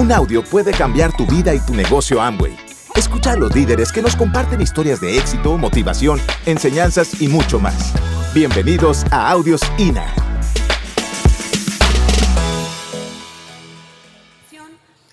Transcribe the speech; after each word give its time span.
Un 0.00 0.10
audio 0.12 0.42
puede 0.42 0.72
cambiar 0.72 1.14
tu 1.14 1.26
vida 1.26 1.54
y 1.54 1.60
tu 1.60 1.74
negocio 1.74 2.22
Amway. 2.22 2.56
Escucha 2.94 3.32
a 3.32 3.36
los 3.36 3.54
líderes 3.54 3.92
que 3.92 4.00
nos 4.00 4.16
comparten 4.16 4.62
historias 4.62 4.98
de 4.98 5.18
éxito, 5.18 5.58
motivación, 5.58 6.18
enseñanzas 6.46 7.20
y 7.20 7.28
mucho 7.28 7.60
más. 7.60 7.92
Bienvenidos 8.32 9.04
a 9.10 9.30
Audios 9.30 9.60
INA. 9.76 10.10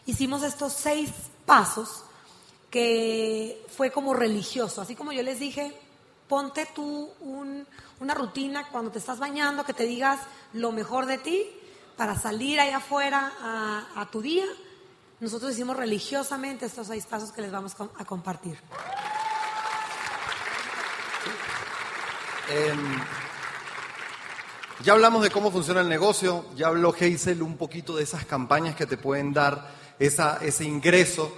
Hicimos 0.06 0.44
estos 0.44 0.72
seis 0.72 1.12
pasos 1.46 2.06
que 2.70 3.62
fue 3.68 3.92
como 3.92 4.14
religioso. 4.14 4.82
Así 4.82 4.96
como 4.96 5.12
yo 5.12 5.22
les 5.22 5.38
dije, 5.38 5.78
ponte 6.30 6.66
tú 6.74 7.10
una 8.00 8.14
rutina 8.14 8.70
cuando 8.72 8.90
te 8.92 9.00
estás 9.00 9.20
bañando, 9.20 9.66
que 9.66 9.74
te 9.74 9.84
digas 9.84 10.22
lo 10.54 10.72
mejor 10.72 11.08
de 11.08 11.18
ti 11.18 11.46
para 11.98 12.16
salir 12.16 12.62
allá 12.62 12.78
afuera 12.78 13.34
a, 13.94 14.08
tu 14.10 14.22
día. 14.22 14.46
Nosotros 15.20 15.52
hicimos 15.52 15.76
religiosamente 15.76 16.68
estos 16.68 16.88
seis 16.88 17.06
pasos 17.08 17.32
que 17.32 17.42
les 17.42 17.52
vamos 17.52 17.74
a 17.98 18.06
compartir. 18.06 18.60
Em, 22.50 23.02
ya 24.84 24.94
hablamos 24.94 25.24
de 25.24 25.32
cómo 25.32 25.52
funciona 25.52 25.82
el 25.82 25.90
negocio, 25.90 26.46
ya 26.56 26.68
habló 26.68 26.94
Hazel 26.94 27.42
un 27.42 27.58
poquito 27.58 27.96
de 27.96 28.04
esas 28.04 28.26
campañas 28.26 28.76
que 28.76 28.86
te 28.86 28.96
pueden 28.96 29.34
dar 29.34 29.72
ese 29.98 30.64
ingreso. 30.64 31.36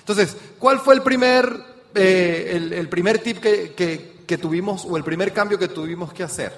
Entonces, 0.00 0.36
¿cuál 0.58 0.78
fue 0.80 0.94
el 0.94 1.02
primer, 1.02 1.50
eh, 1.94 2.70
el, 2.74 2.88
primer 2.90 3.20
tip 3.20 3.38
que, 3.38 4.22
que 4.26 4.38
tuvimos 4.38 4.84
o 4.84 4.98
el 4.98 5.02
primer 5.02 5.32
cambio 5.32 5.58
que 5.58 5.68
tuvimos 5.68 6.12
que 6.12 6.24
hacer? 6.24 6.52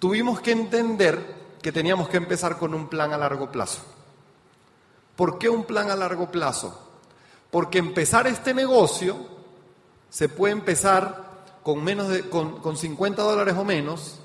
Tuvimos 0.00 0.40
que 0.40 0.50
entender 0.50 1.36
que 1.62 1.70
teníamos 1.70 2.08
que 2.08 2.16
empezar 2.16 2.58
con 2.58 2.74
un 2.74 2.88
plan 2.88 3.12
a 3.12 3.16
largo 3.16 3.52
plazo. 3.52 3.97
¿Por 5.18 5.36
qué 5.36 5.48
un 5.48 5.64
plan 5.64 5.90
a 5.90 5.96
largo 5.96 6.30
plazo? 6.30 6.78
Porque 7.50 7.78
empezar 7.78 8.28
este 8.28 8.54
negocio 8.54 9.16
se 10.08 10.28
puede 10.28 10.52
empezar 10.52 11.42
con, 11.64 11.82
menos 11.82 12.06
de, 12.06 12.30
con, 12.30 12.60
con 12.60 12.76
50 12.76 13.20
dólares 13.20 13.56
o 13.58 13.64
menos, 13.64 14.20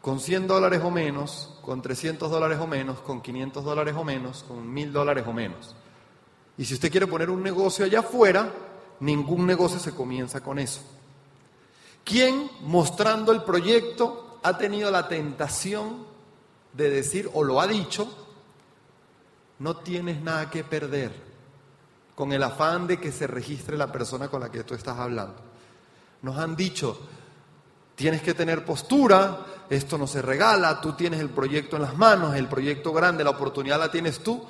con 0.00 0.20
100 0.20 0.46
dólares 0.46 0.80
o 0.82 0.90
menos, 0.90 1.58
con 1.60 1.82
300 1.82 2.30
dólares 2.30 2.58
o 2.58 2.66
menos, 2.66 3.00
con 3.00 3.20
500 3.20 3.62
dólares 3.62 3.94
o 3.98 4.02
menos, 4.02 4.44
con 4.48 4.72
1000 4.72 4.94
dólares 4.94 5.26
o 5.28 5.34
menos. 5.34 5.76
Y 6.56 6.64
si 6.64 6.72
usted 6.72 6.90
quiere 6.90 7.06
poner 7.06 7.28
un 7.28 7.42
negocio 7.42 7.84
allá 7.84 7.98
afuera, 7.98 8.50
ningún 9.00 9.44
negocio 9.44 9.78
se 9.78 9.94
comienza 9.94 10.40
con 10.40 10.58
eso. 10.58 10.80
¿Quién, 12.02 12.50
mostrando 12.62 13.30
el 13.30 13.42
proyecto, 13.42 14.38
ha 14.42 14.56
tenido 14.56 14.90
la 14.90 15.06
tentación 15.06 16.06
de 16.72 16.88
decir, 16.88 17.28
o 17.34 17.44
lo 17.44 17.60
ha 17.60 17.66
dicho, 17.66 18.23
no 19.58 19.76
tienes 19.76 20.20
nada 20.20 20.50
que 20.50 20.64
perder, 20.64 21.12
con 22.14 22.32
el 22.32 22.42
afán 22.42 22.86
de 22.86 22.98
que 22.98 23.12
se 23.12 23.26
registre 23.26 23.76
la 23.76 23.90
persona 23.90 24.28
con 24.28 24.40
la 24.40 24.50
que 24.50 24.64
tú 24.64 24.74
estás 24.74 24.98
hablando? 24.98 25.36
Nos 26.22 26.38
han 26.38 26.56
dicho, 26.56 26.98
tienes 27.94 28.22
que 28.22 28.34
tener 28.34 28.64
postura, 28.64 29.46
esto 29.68 29.98
no 29.98 30.06
se 30.06 30.22
regala, 30.22 30.80
tú 30.80 30.92
tienes 30.92 31.20
el 31.20 31.30
proyecto 31.30 31.76
en 31.76 31.82
las 31.82 31.96
manos, 31.96 32.34
el 32.34 32.48
proyecto 32.48 32.92
grande, 32.92 33.24
la 33.24 33.30
oportunidad 33.30 33.78
la 33.78 33.90
tienes 33.90 34.20
tú, 34.20 34.44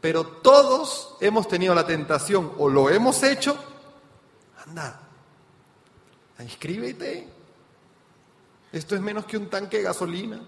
pero 0.00 0.24
todos 0.24 1.16
hemos 1.20 1.48
tenido 1.48 1.74
la 1.74 1.86
tentación 1.86 2.52
o 2.58 2.68
lo 2.68 2.88
hemos 2.90 3.22
hecho, 3.22 3.56
anda, 4.66 5.00
inscríbete. 6.38 7.28
Esto 8.72 8.94
es 8.94 9.00
menos 9.00 9.24
que 9.24 9.36
un 9.36 9.48
tanque 9.48 9.78
de 9.78 9.82
gasolina. 9.84 10.40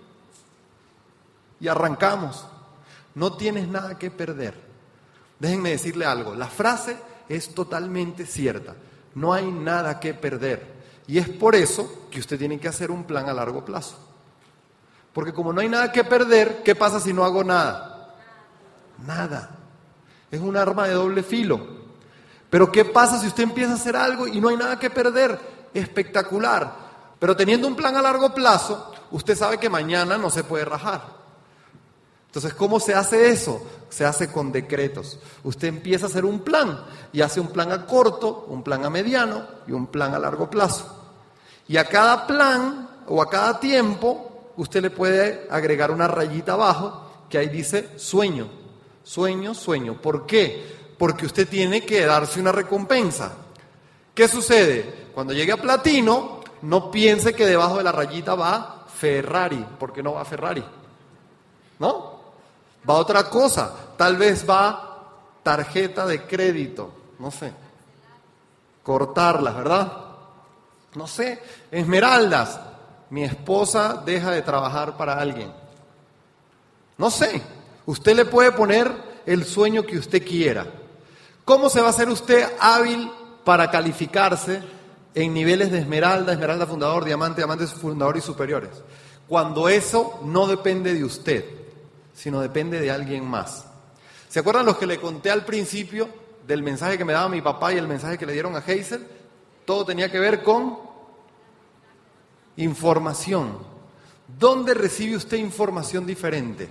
Y 1.58 1.68
arrancamos. 1.68 2.46
No 3.14 3.34
tienes 3.34 3.68
nada 3.68 3.98
que 3.98 4.10
perder. 4.10 4.54
Déjenme 5.38 5.70
decirle 5.70 6.04
algo. 6.04 6.34
La 6.34 6.46
frase 6.46 6.96
es 7.28 7.54
totalmente 7.54 8.26
cierta. 8.26 8.74
No 9.14 9.32
hay 9.32 9.50
nada 9.50 9.98
que 9.98 10.14
perder. 10.14 10.80
Y 11.06 11.18
es 11.18 11.28
por 11.28 11.54
eso 11.54 12.06
que 12.10 12.20
usted 12.20 12.38
tiene 12.38 12.60
que 12.60 12.68
hacer 12.68 12.90
un 12.90 13.04
plan 13.04 13.28
a 13.28 13.32
largo 13.32 13.64
plazo. 13.64 13.96
Porque 15.12 15.32
como 15.32 15.52
no 15.52 15.60
hay 15.60 15.68
nada 15.68 15.90
que 15.90 16.04
perder, 16.04 16.62
¿qué 16.62 16.74
pasa 16.74 17.00
si 17.00 17.12
no 17.12 17.24
hago 17.24 17.42
nada? 17.42 18.14
Nada. 19.06 19.50
Es 20.30 20.40
un 20.40 20.56
arma 20.56 20.86
de 20.86 20.94
doble 20.94 21.22
filo. 21.22 21.80
Pero 22.48 22.70
¿qué 22.70 22.84
pasa 22.84 23.18
si 23.18 23.26
usted 23.26 23.44
empieza 23.44 23.72
a 23.72 23.76
hacer 23.76 23.96
algo 23.96 24.28
y 24.28 24.40
no 24.40 24.48
hay 24.48 24.56
nada 24.56 24.78
que 24.78 24.90
perder? 24.90 25.38
espectacular. 25.74 26.90
Pero 27.18 27.36
teniendo 27.36 27.66
un 27.68 27.76
plan 27.76 27.96
a 27.96 28.02
largo 28.02 28.34
plazo, 28.34 28.92
usted 29.10 29.36
sabe 29.36 29.58
que 29.58 29.68
mañana 29.68 30.16
no 30.16 30.30
se 30.30 30.44
puede 30.44 30.64
rajar. 30.64 31.19
Entonces, 32.30 32.54
¿cómo 32.54 32.78
se 32.78 32.94
hace 32.94 33.28
eso? 33.28 33.60
Se 33.88 34.04
hace 34.04 34.30
con 34.30 34.52
decretos. 34.52 35.18
Usted 35.42 35.66
empieza 35.66 36.06
a 36.06 36.08
hacer 36.08 36.24
un 36.24 36.38
plan 36.40 36.84
y 37.12 37.22
hace 37.22 37.40
un 37.40 37.48
plan 37.48 37.72
a 37.72 37.86
corto, 37.86 38.46
un 38.46 38.62
plan 38.62 38.84
a 38.84 38.90
mediano 38.90 39.44
y 39.66 39.72
un 39.72 39.88
plan 39.88 40.14
a 40.14 40.18
largo 40.20 40.48
plazo. 40.48 40.96
Y 41.66 41.76
a 41.76 41.86
cada 41.86 42.28
plan 42.28 42.88
o 43.08 43.20
a 43.20 43.28
cada 43.28 43.58
tiempo, 43.58 44.52
usted 44.56 44.80
le 44.80 44.90
puede 44.90 45.48
agregar 45.50 45.90
una 45.90 46.06
rayita 46.06 46.52
abajo 46.52 47.10
que 47.28 47.38
ahí 47.38 47.48
dice 47.48 47.98
sueño, 47.98 48.48
sueño, 49.02 49.52
sueño. 49.52 50.00
¿Por 50.00 50.24
qué? 50.24 50.92
Porque 50.96 51.26
usted 51.26 51.48
tiene 51.48 51.84
que 51.84 52.06
darse 52.06 52.38
una 52.38 52.52
recompensa. 52.52 53.32
¿Qué 54.14 54.28
sucede? 54.28 55.08
Cuando 55.12 55.32
llegue 55.32 55.50
a 55.50 55.56
platino, 55.56 56.42
no 56.62 56.92
piense 56.92 57.34
que 57.34 57.44
debajo 57.44 57.78
de 57.78 57.82
la 57.82 57.90
rayita 57.90 58.36
va 58.36 58.86
Ferrari, 58.94 59.66
porque 59.80 60.00
no 60.00 60.12
va 60.12 60.24
Ferrari. 60.24 60.64
¿No? 61.80 62.09
Va 62.88 62.94
otra 62.94 63.28
cosa. 63.28 63.72
Tal 63.96 64.16
vez 64.16 64.48
va 64.48 65.08
tarjeta 65.42 66.06
de 66.06 66.26
crédito. 66.26 66.92
No 67.18 67.30
sé. 67.30 67.52
Cortarlas, 68.82 69.56
¿verdad? 69.56 69.92
No 70.94 71.06
sé. 71.06 71.42
Esmeraldas. 71.70 72.60
Mi 73.10 73.24
esposa 73.24 74.02
deja 74.04 74.30
de 74.30 74.42
trabajar 74.42 74.96
para 74.96 75.18
alguien. 75.18 75.52
No 76.96 77.10
sé. 77.10 77.42
Usted 77.86 78.14
le 78.14 78.24
puede 78.24 78.52
poner 78.52 78.92
el 79.26 79.44
sueño 79.44 79.84
que 79.84 79.98
usted 79.98 80.24
quiera. 80.26 80.66
¿Cómo 81.44 81.68
se 81.68 81.80
va 81.80 81.88
a 81.88 81.90
hacer 81.90 82.08
usted 82.08 82.46
hábil 82.60 83.10
para 83.44 83.70
calificarse 83.70 84.62
en 85.14 85.34
niveles 85.34 85.70
de 85.70 85.78
esmeralda, 85.78 86.32
esmeralda 86.32 86.66
fundador, 86.66 87.04
diamante, 87.04 87.40
diamante 87.40 87.66
fundador 87.66 88.16
y 88.16 88.20
superiores. 88.20 88.70
Cuando 89.28 89.68
eso 89.68 90.20
no 90.24 90.46
depende 90.46 90.94
de 90.94 91.04
usted, 91.04 91.44
sino 92.20 92.40
depende 92.40 92.78
de 92.78 92.90
alguien 92.90 93.26
más. 93.26 93.64
¿Se 94.28 94.40
acuerdan 94.40 94.66
los 94.66 94.76
que 94.76 94.86
le 94.86 95.00
conté 95.00 95.30
al 95.30 95.44
principio 95.46 96.08
del 96.46 96.62
mensaje 96.62 96.98
que 96.98 97.04
me 97.04 97.14
daba 97.14 97.30
mi 97.30 97.40
papá 97.40 97.72
y 97.72 97.78
el 97.78 97.88
mensaje 97.88 98.18
que 98.18 98.26
le 98.26 98.34
dieron 98.34 98.54
a 98.54 98.58
Hazel? 98.58 99.06
Todo 99.64 99.86
tenía 99.86 100.10
que 100.10 100.18
ver 100.18 100.42
con 100.42 100.78
información. 102.56 103.58
¿Dónde 104.38 104.74
recibe 104.74 105.16
usted 105.16 105.38
información 105.38 106.04
diferente? 106.04 106.68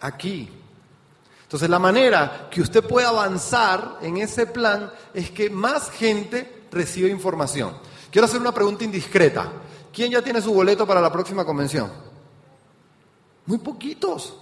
Aquí, 0.00 0.48
entonces 1.42 1.68
la 1.68 1.80
manera 1.80 2.48
que 2.48 2.60
usted 2.60 2.84
puede 2.84 3.06
avanzar 3.06 3.98
en 4.00 4.18
ese 4.18 4.46
plan 4.46 4.92
es 5.12 5.30
que 5.32 5.50
más 5.50 5.90
gente 5.90 6.66
reciba 6.70 7.08
información. 7.08 7.76
Quiero 8.12 8.26
hacer 8.26 8.40
una 8.40 8.52
pregunta 8.52 8.84
indiscreta. 8.84 9.50
¿Quién 9.92 10.12
ya 10.12 10.22
tiene 10.22 10.40
su 10.40 10.54
boleto 10.54 10.86
para 10.86 11.00
la 11.00 11.10
próxima 11.10 11.44
convención? 11.44 12.15
Muy 13.46 13.58
poquitos. 13.58 14.34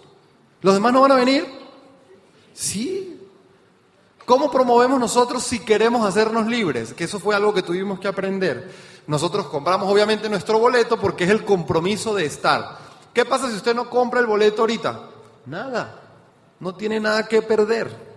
¿Los 0.63 0.75
demás 0.75 0.93
no 0.93 1.03
van 1.03 1.13
a 1.13 1.17
venir? 1.17 1.47
Sí. 2.53 3.21
¿Cómo 4.25 4.51
promovemos 4.51 4.99
nosotros 4.99 5.43
si 5.43 5.61
queremos 5.61 6.07
hacernos 6.07 6.47
libres? 6.47 6.95
Que 6.95 7.05
eso 7.05 7.21
fue 7.21 7.35
algo 7.35 7.53
que 7.53 7.63
tuvimos 7.63 8.01
que 8.01 8.09
aprender. 8.09 8.75
Nosotros 9.07 9.47
compramos 9.47 9.93
obviamente 9.93 10.29
nuestro 10.31 10.59
boleto 10.59 10.99
porque 10.99 11.25
es 11.25 11.31
el 11.31 11.45
compromiso 11.45 12.15
de 12.15 12.25
estar. 12.25 12.79
¿Qué 13.13 13.25
pasa 13.25 13.51
si 13.51 13.57
usted 13.57 13.75
no 13.75 13.91
compra 13.91 14.21
el 14.21 14.27
boleto 14.27 14.63
ahorita? 14.63 15.11
Nada 15.47 16.01
no 16.65 16.75
tiene 16.75 16.99
nada 16.99 17.29
que 17.29 17.43
perder. 17.43 18.15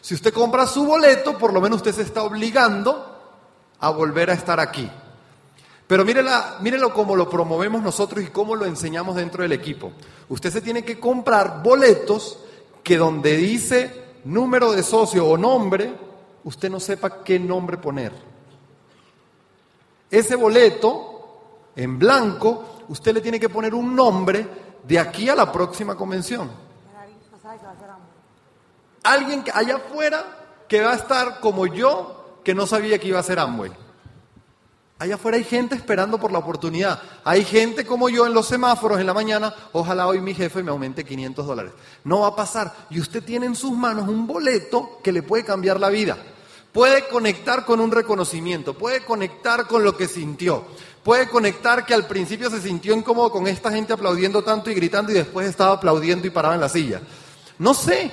Si 0.00 0.14
usted 0.14 0.32
compra 0.32 0.66
su 0.66 0.84
boleto, 0.84 1.36
por 1.36 1.52
lo 1.52 1.60
menos 1.60 1.78
usted 1.78 1.92
se 1.92 2.02
está 2.02 2.22
obligando 2.22 3.08
a 3.78 3.90
volver 3.90 4.30
a 4.30 4.34
estar 4.34 4.60
aquí. 4.60 4.90
Pero 5.92 6.06
mírela, 6.06 6.56
mírelo 6.60 6.94
cómo 6.94 7.14
lo 7.14 7.28
promovemos 7.28 7.82
nosotros 7.82 8.24
y 8.24 8.28
cómo 8.28 8.56
lo 8.56 8.64
enseñamos 8.64 9.14
dentro 9.14 9.42
del 9.42 9.52
equipo. 9.52 9.92
Usted 10.30 10.50
se 10.50 10.62
tiene 10.62 10.82
que 10.82 10.98
comprar 10.98 11.62
boletos 11.62 12.38
que 12.82 12.96
donde 12.96 13.36
dice 13.36 14.02
número 14.24 14.72
de 14.72 14.82
socio 14.82 15.26
o 15.26 15.36
nombre, 15.36 15.92
usted 16.44 16.70
no 16.70 16.80
sepa 16.80 17.22
qué 17.22 17.38
nombre 17.38 17.76
poner. 17.76 18.10
Ese 20.10 20.34
boleto 20.34 21.68
en 21.76 21.98
blanco, 21.98 22.84
usted 22.88 23.12
le 23.12 23.20
tiene 23.20 23.38
que 23.38 23.50
poner 23.50 23.74
un 23.74 23.94
nombre 23.94 24.48
de 24.82 24.98
aquí 24.98 25.28
a 25.28 25.34
la 25.34 25.52
próxima 25.52 25.94
convención. 25.94 26.50
Alguien 29.02 29.44
allá 29.52 29.76
afuera 29.76 30.24
que 30.66 30.80
va 30.80 30.92
a 30.92 30.96
estar 30.96 31.40
como 31.40 31.66
yo, 31.66 32.38
que 32.42 32.54
no 32.54 32.66
sabía 32.66 32.98
que 32.98 33.08
iba 33.08 33.18
a 33.18 33.22
ser 33.22 33.38
Amway. 33.38 33.82
Allá 35.02 35.16
afuera 35.16 35.36
hay 35.36 35.42
gente 35.42 35.74
esperando 35.74 36.16
por 36.16 36.30
la 36.30 36.38
oportunidad. 36.38 37.02
Hay 37.24 37.44
gente 37.44 37.84
como 37.84 38.08
yo 38.08 38.24
en 38.24 38.34
los 38.34 38.46
semáforos 38.46 39.00
en 39.00 39.06
la 39.08 39.12
mañana, 39.12 39.52
ojalá 39.72 40.06
hoy 40.06 40.20
mi 40.20 40.32
jefe 40.32 40.62
me 40.62 40.70
aumente 40.70 41.04
500 41.04 41.44
dólares. 41.44 41.72
No 42.04 42.20
va 42.20 42.28
a 42.28 42.36
pasar. 42.36 42.72
Y 42.88 43.00
usted 43.00 43.20
tiene 43.24 43.46
en 43.46 43.56
sus 43.56 43.72
manos 43.72 44.06
un 44.06 44.28
boleto 44.28 45.00
que 45.02 45.10
le 45.10 45.24
puede 45.24 45.44
cambiar 45.44 45.80
la 45.80 45.88
vida. 45.88 46.16
Puede 46.70 47.08
conectar 47.08 47.64
con 47.64 47.80
un 47.80 47.90
reconocimiento, 47.90 48.74
puede 48.78 49.04
conectar 49.04 49.66
con 49.66 49.82
lo 49.82 49.96
que 49.96 50.06
sintió, 50.06 50.66
puede 51.02 51.28
conectar 51.28 51.84
que 51.84 51.94
al 51.94 52.06
principio 52.06 52.48
se 52.48 52.62
sintió 52.62 52.94
incómodo 52.94 53.32
con 53.32 53.48
esta 53.48 53.72
gente 53.72 53.94
aplaudiendo 53.94 54.44
tanto 54.44 54.70
y 54.70 54.74
gritando 54.74 55.10
y 55.10 55.16
después 55.16 55.48
estaba 55.48 55.72
aplaudiendo 55.72 56.28
y 56.28 56.30
paraba 56.30 56.54
en 56.54 56.60
la 56.60 56.68
silla. 56.68 57.00
No 57.58 57.74
sé. 57.74 58.12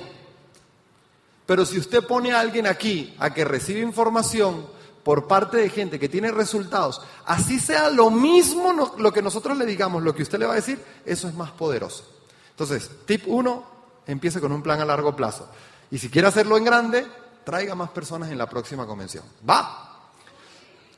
Pero 1.46 1.68
si 1.68 1.78
usted 1.78 2.04
pone 2.04 2.32
a 2.32 2.40
alguien 2.40 2.66
aquí 2.66 3.14
a 3.20 3.32
que 3.32 3.46
reciba 3.46 3.78
información 3.78 4.79
por 5.04 5.28
parte 5.28 5.58
de 5.58 5.70
gente 5.70 6.00
que 6.00 6.10
tiene 6.10 6.32
resultados, 6.32 7.02
así 7.26 7.60
sea 7.60 7.90
lo 7.90 8.10
mismo 8.10 8.94
lo 8.98 9.14
que 9.14 9.22
nosotros 9.22 9.58
le 9.58 9.66
digamos, 9.66 10.04
lo 10.04 10.14
que 10.14 10.24
usted 10.24 10.40
le 10.40 10.46
va 10.46 10.54
a 10.54 10.58
decir, 10.58 10.84
eso 11.06 11.28
es 11.28 11.34
más 11.34 11.52
poderoso. 11.52 12.06
Entonces, 12.52 12.90
tip 13.06 13.24
1, 13.26 13.66
empiece 14.08 14.42
con 14.42 14.52
un 14.52 14.62
plan 14.62 14.82
a 14.82 14.86
largo 14.86 15.16
plazo. 15.16 15.50
Y 15.92 15.98
si 15.98 16.10
quiere 16.10 16.28
hacerlo 16.28 16.58
en 16.58 16.66
grande, 16.66 17.08
traiga 17.44 17.74
más 17.76 17.90
personas 17.92 18.30
en 18.30 18.38
la 18.38 18.50
próxima 18.50 18.86
convención. 18.86 19.24
¿Va? 19.50 19.90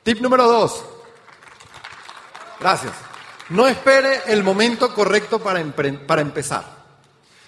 Tip 0.03 0.19
número 0.19 0.47
dos. 0.47 0.83
Gracias. 2.59 2.93
No 3.49 3.67
espere 3.67 4.21
el 4.27 4.43
momento 4.43 4.93
correcto 4.93 5.39
para, 5.39 5.63
para 6.07 6.21
empezar. 6.21 6.65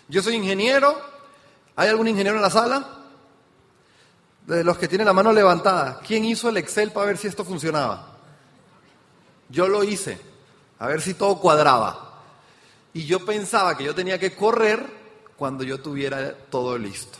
Yo 0.08 0.22
soy 0.22 0.36
ingeniero. 0.36 0.96
¿Hay 1.76 1.90
algún 1.90 2.08
ingeniero 2.08 2.38
en 2.38 2.44
la 2.44 2.50
sala? 2.50 3.03
De 4.48 4.64
los 4.64 4.78
que 4.78 4.88
tienen 4.88 5.08
la 5.08 5.14
mano 5.14 5.32
levantada. 5.32 6.00
¿Quién 6.06 6.26
hizo 6.26 6.50
el 6.50 6.58
Excel 6.58 6.92
para 6.92 7.08
ver 7.08 7.18
si 7.18 7.28
esto 7.28 7.46
funcionaba? 7.46 8.18
Yo 9.50 9.68
lo 9.68 9.84
hice. 9.84 10.20
A 10.80 10.88
ver 10.88 11.02
si 11.02 11.14
todo 11.14 11.40
cuadraba. 11.40 12.22
Y 12.94 13.06
yo 13.06 13.26
pensaba 13.26 13.78
que 13.78 13.84
yo 13.84 13.96
tenía 13.96 14.20
que 14.20 14.36
correr 14.36 14.86
cuando 15.38 15.64
yo 15.64 15.82
tuviera 15.82 16.36
todo 16.50 16.78
listo. 16.78 17.18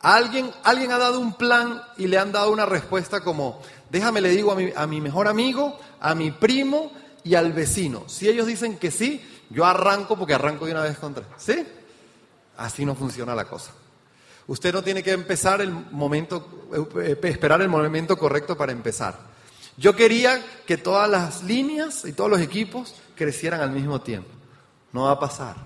Alguien, 0.00 0.50
alguien 0.64 0.90
ha 0.90 0.98
dado 0.98 1.20
un 1.20 1.34
plan 1.34 1.82
y 1.96 2.08
le 2.08 2.18
han 2.18 2.32
dado 2.32 2.50
una 2.50 2.66
respuesta 2.66 3.20
como, 3.20 3.60
déjame 3.90 4.20
le 4.20 4.30
digo 4.30 4.50
a 4.50 4.56
mi, 4.56 4.72
a 4.74 4.86
mi 4.86 5.00
mejor 5.00 5.28
amigo, 5.28 5.78
a 6.00 6.14
mi 6.14 6.32
primo 6.32 6.90
y 7.22 7.34
al 7.34 7.52
vecino. 7.52 8.04
Si 8.08 8.28
ellos 8.28 8.46
dicen 8.46 8.78
que 8.78 8.90
sí, 8.90 9.24
yo 9.50 9.64
arranco 9.64 10.16
porque 10.16 10.34
arranco 10.34 10.66
de 10.66 10.72
una 10.72 10.82
vez 10.82 10.98
contra. 10.98 11.24
¿Sí? 11.36 11.64
Así 12.56 12.84
no 12.84 12.94
funciona 12.94 13.34
la 13.34 13.44
cosa. 13.44 13.72
Usted 14.52 14.70
no 14.70 14.82
tiene 14.82 15.02
que 15.02 15.12
empezar 15.12 15.62
el 15.62 15.70
momento, 15.70 16.68
eh, 17.02 17.18
esperar 17.22 17.62
el 17.62 17.70
momento 17.70 18.18
correcto 18.18 18.54
para 18.54 18.70
empezar. 18.70 19.18
Yo 19.78 19.96
quería 19.96 20.44
que 20.66 20.76
todas 20.76 21.08
las 21.08 21.42
líneas 21.42 22.04
y 22.04 22.12
todos 22.12 22.28
los 22.28 22.38
equipos 22.38 22.94
crecieran 23.16 23.62
al 23.62 23.70
mismo 23.70 24.02
tiempo. 24.02 24.28
No 24.92 25.04
va 25.04 25.12
a 25.12 25.18
pasar. 25.18 25.56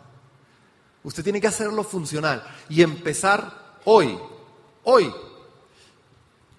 Usted 1.03 1.25
tiene 1.25 1.41
que 1.41 1.49
hacerlo 1.49 1.83
funcional 1.83 2.45
y 2.69 2.81
empezar 2.81 3.81
hoy, 3.87 4.17
hoy. 4.85 5.13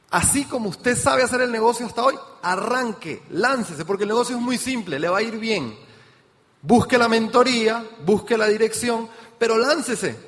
Así 0.09 0.43
como 0.43 0.67
usted 0.67 0.97
sabe 0.97 1.23
hacer 1.23 1.39
el 1.39 1.51
negocio 1.53 1.85
hasta 1.85 2.03
hoy, 2.03 2.15
arranque, 2.41 3.23
láncese, 3.29 3.85
porque 3.85 4.03
el 4.03 4.09
negocio 4.09 4.35
es 4.35 4.41
muy 4.41 4.57
simple, 4.57 4.99
le 4.99 5.07
va 5.07 5.19
a 5.19 5.21
ir 5.21 5.39
bien. 5.39 5.79
Busque 6.61 6.97
la 6.97 7.07
mentoría, 7.07 7.85
busque 8.05 8.37
la 8.37 8.49
dirección, 8.49 9.07
pero 9.39 9.57
láncese. 9.57 10.26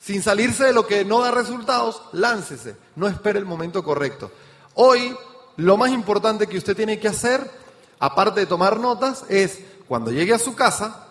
Sin 0.00 0.22
salirse 0.22 0.64
de 0.64 0.72
lo 0.72 0.86
que 0.86 1.04
no 1.04 1.20
da 1.20 1.30
resultados, 1.30 2.02
láncese. 2.12 2.76
No 2.96 3.08
espere 3.08 3.38
el 3.38 3.44
momento 3.44 3.82
correcto. 3.82 4.30
Hoy, 4.74 5.16
lo 5.56 5.76
más 5.76 5.90
importante 5.90 6.46
que 6.46 6.58
usted 6.58 6.76
tiene 6.76 6.98
que 6.98 7.08
hacer, 7.08 7.50
aparte 7.98 8.40
de 8.40 8.46
tomar 8.46 8.78
notas, 8.78 9.24
es 9.28 9.58
cuando 9.88 10.10
llegue 10.10 10.34
a 10.34 10.38
su 10.38 10.54
casa, 10.54 11.08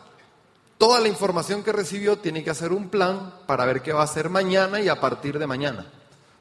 Toda 0.78 1.00
la 1.00 1.08
información 1.08 1.64
que 1.64 1.72
recibió 1.72 2.20
tiene 2.20 2.44
que 2.44 2.52
hacer 2.52 2.72
un 2.72 2.90
plan 2.90 3.34
para 3.48 3.66
ver 3.66 3.82
qué 3.82 3.94
va 3.94 4.02
a 4.02 4.06
hacer 4.06 4.30
mañana 4.30 4.80
y 4.80 4.90
a 4.90 5.00
partir 5.00 5.40
de 5.40 5.48
mañana. 5.48 5.88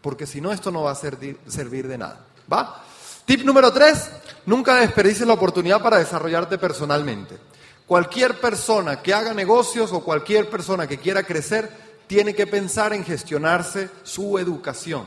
Porque 0.03 0.27
si 0.27 0.43
no, 0.43 0.53
esto 0.53 0.71
no 0.71 0.83
va 0.83 0.91
a 0.91 0.95
servir, 0.95 1.89
de 1.89 1.99
nada. 1.99 2.21
¿Va? 2.53 2.85
Tip 3.25 3.43
número 3.45 3.73
tres, 3.73 4.11
nunca 4.45 4.77
desperdicies 4.77 5.27
la 5.27 5.35
oportunidad 5.35 5.83
para 5.83 5.99
desarrollarte 5.99 6.59
personalmente. 6.59 7.39
Cualquier 7.87 8.39
persona 8.39 9.01
que 9.01 9.15
haga 9.15 9.33
negocios 9.33 9.91
o 9.93 10.05
cualquier 10.05 10.51
persona 10.51 10.87
que 10.87 10.99
quiera 10.99 11.23
crecer 11.23 11.86
tiene 12.07 12.35
que 12.35 12.47
pensar 12.47 12.93
en 12.93 13.05
gestionarse 13.05 13.91
su 14.03 14.39
educación. 14.39 15.07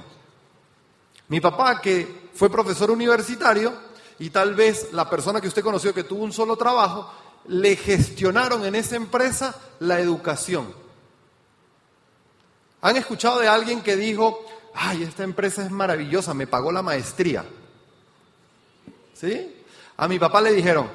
Mi 1.28 1.40
papá, 1.40 1.80
que 1.80 2.30
fue 2.34 2.50
profesor 2.50 2.92
universitario, 2.92 3.74
y 4.20 4.30
tal 4.30 4.54
vez 4.54 4.92
la 4.92 5.10
persona 5.10 5.40
que 5.40 5.48
usted 5.48 5.64
conoció 5.64 5.94
que 5.94 6.04
tuvo 6.04 6.24
un 6.24 6.34
solo 6.34 6.58
trabajo, 6.58 7.12
le 7.48 7.76
gestionaron 7.76 8.66
en 8.66 8.76
esa 8.76 8.96
empresa 8.96 9.56
la 9.80 10.00
educación. 10.00 10.74
¿Han 12.82 12.98
escuchado 12.98 13.40
de 13.40 13.48
alguien 13.48 13.82
que 13.82 13.96
dijo, 13.96 14.46
ay, 14.74 15.04
esta 15.04 15.24
empresa 15.24 15.64
es 15.64 15.72
maravillosa, 15.72 16.34
me 16.34 16.48
pagó 16.48 16.72
la 16.72 16.82
maestría? 16.82 17.46
¿Sí? 19.14 19.56
A 19.98 20.08
mi 20.08 20.18
papá 20.18 20.42
le 20.42 20.54
dijeron, 20.54 20.90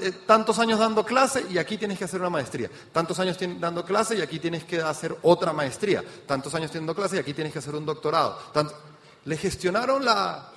eh, 0.00 0.12
tantos 0.26 0.58
años 0.58 0.78
dando 0.78 1.04
clase 1.04 1.46
y 1.50 1.58
aquí 1.58 1.76
tienes 1.78 1.98
que 1.98 2.04
hacer 2.04 2.20
una 2.20 2.30
maestría. 2.30 2.70
Tantos 2.92 3.18
años 3.18 3.36
dando 3.58 3.84
clase 3.84 4.16
y 4.16 4.20
aquí 4.20 4.38
tienes 4.38 4.64
que 4.64 4.80
hacer 4.80 5.16
otra 5.22 5.52
maestría. 5.52 6.02
Tantos 6.26 6.54
años 6.54 6.72
dando 6.72 6.94
clase 6.94 7.16
y 7.16 7.18
aquí 7.18 7.34
tienes 7.34 7.52
que 7.52 7.58
hacer 7.58 7.74
un 7.74 7.86
doctorado. 7.86 8.38
Le 9.24 9.36
gestionaron 9.36 10.04
la 10.04 10.52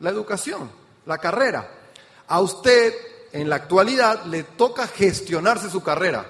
educación, 0.00 0.70
la 1.06 1.18
carrera. 1.18 1.70
A 2.28 2.40
usted 2.40 2.94
en 3.32 3.48
la 3.48 3.56
actualidad 3.56 4.24
le 4.24 4.42
toca 4.42 4.86
gestionarse 4.86 5.70
su 5.70 5.82
carrera. 5.82 6.26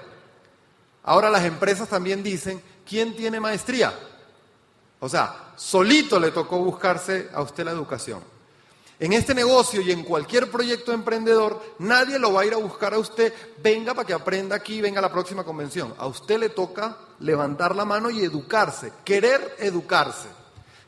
Ahora 1.03 1.29
las 1.29 1.45
empresas 1.45 1.89
también 1.89 2.21
dicen, 2.21 2.61
¿quién 2.87 3.15
tiene 3.15 3.39
maestría? 3.39 3.93
O 4.99 5.09
sea, 5.09 5.53
solito 5.55 6.19
le 6.19 6.31
tocó 6.31 6.59
buscarse 6.59 7.29
a 7.33 7.41
usted 7.41 7.65
la 7.65 7.71
educación. 7.71 8.21
En 9.01 9.13
este 9.13 9.33
negocio 9.33 9.81
y 9.81 9.89
en 9.89 10.03
cualquier 10.03 10.51
proyecto 10.51 10.93
emprendedor, 10.93 11.59
nadie 11.79 12.19
lo 12.19 12.33
va 12.33 12.41
a 12.41 12.45
ir 12.45 12.53
a 12.53 12.57
buscar 12.57 12.93
a 12.93 12.99
usted, 12.99 13.33
venga 13.63 13.95
para 13.95 14.05
que 14.05 14.13
aprenda 14.13 14.55
aquí, 14.55 14.79
venga 14.79 14.99
a 14.99 15.01
la 15.01 15.11
próxima 15.11 15.43
convención. 15.43 15.91
A 15.97 16.05
usted 16.05 16.37
le 16.37 16.49
toca 16.49 16.99
levantar 17.19 17.75
la 17.75 17.83
mano 17.83 18.11
y 18.11 18.23
educarse, 18.23 18.93
querer 19.03 19.55
educarse. 19.57 20.27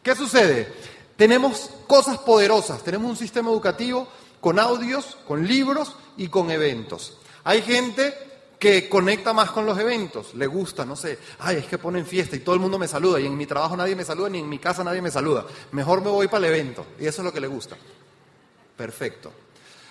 ¿Qué 0.04 0.13
sucede? 0.13 0.71
Tenemos 1.15 1.71
cosas 1.88 2.19
poderosas, 2.19 2.83
tenemos 2.83 3.10
un 3.10 3.18
sistema 3.18 3.50
educativo 3.50 4.07
con 4.39 4.60
audios, 4.60 5.18
con 5.27 5.48
libros 5.48 5.95
y 6.15 6.27
con 6.27 6.51
eventos. 6.51 7.18
Hay 7.44 7.63
gente 7.63 8.13
que 8.60 8.88
conecta 8.89 9.33
más 9.33 9.50
con 9.50 9.65
los 9.65 9.80
eventos, 9.80 10.36
le 10.36 10.45
gusta, 10.45 10.86
no 10.86 10.95
sé, 10.95 11.18
ay, 11.39 11.57
es 11.57 11.65
que 11.65 11.79
ponen 11.79 12.05
fiesta 12.05 12.36
y 12.36 12.41
todo 12.41 12.53
el 12.53 12.62
mundo 12.62 12.77
me 12.77 12.88
saluda 12.88 13.20
y 13.20 13.25
en 13.25 13.36
mi 13.36 13.48
trabajo 13.48 13.75
nadie 13.75 13.96
me 13.96 14.05
saluda 14.05 14.29
ni 14.29 14.38
en 14.38 14.48
mi 14.48 14.60
casa 14.60 14.84
nadie 14.84 15.01
me 15.01 15.10
saluda. 15.10 15.48
Mejor 15.72 16.01
me 16.01 16.12
voy 16.12 16.27
para 16.27 16.46
el 16.46 16.53
evento 16.53 16.86
y 17.00 17.08
eso 17.08 17.22
es 17.22 17.25
lo 17.25 17.34
que 17.34 17.41
le 17.41 17.48
gusta. 17.48 17.75
Perfecto. 18.77 19.32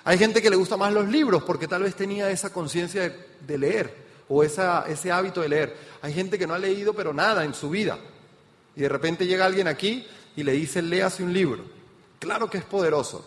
Hay 0.05 0.19
gente 0.19 0.43
que 0.43 0.51
le 0.51 0.57
gusta 0.57 0.77
más 0.77 0.93
los 0.93 1.09
libros 1.09 1.45
porque 1.45 1.69
tal 1.69 1.83
vez 1.83 1.95
tenía 1.95 2.31
esa 2.31 2.53
conciencia 2.53 3.15
de, 3.41 3.59
leer 3.59 3.95
o 4.29 4.43
esa, 4.43 4.85
ese 4.89 5.13
hábito 5.13 5.41
de 5.41 5.49
leer. 5.49 5.77
Hay 6.03 6.13
gente 6.13 6.39
que 6.39 6.47
no 6.47 6.55
ha 6.55 6.59
leído 6.59 6.93
pero 6.93 7.13
nada 7.13 7.45
en 7.45 7.55
su 7.55 7.71
vida 7.71 7.99
y 8.75 8.81
de 8.81 8.89
repente 8.89 9.27
llega 9.27 9.47
alguien 9.47 9.69
aquí 9.69 10.07
y 10.35 10.43
le 10.43 10.53
dice, 10.53 10.83
léase 10.83 11.23
un 11.23 11.33
libro. 11.33 11.63
Claro 12.19 12.49
que 12.49 12.59
es 12.59 12.65
poderoso. 12.65 13.25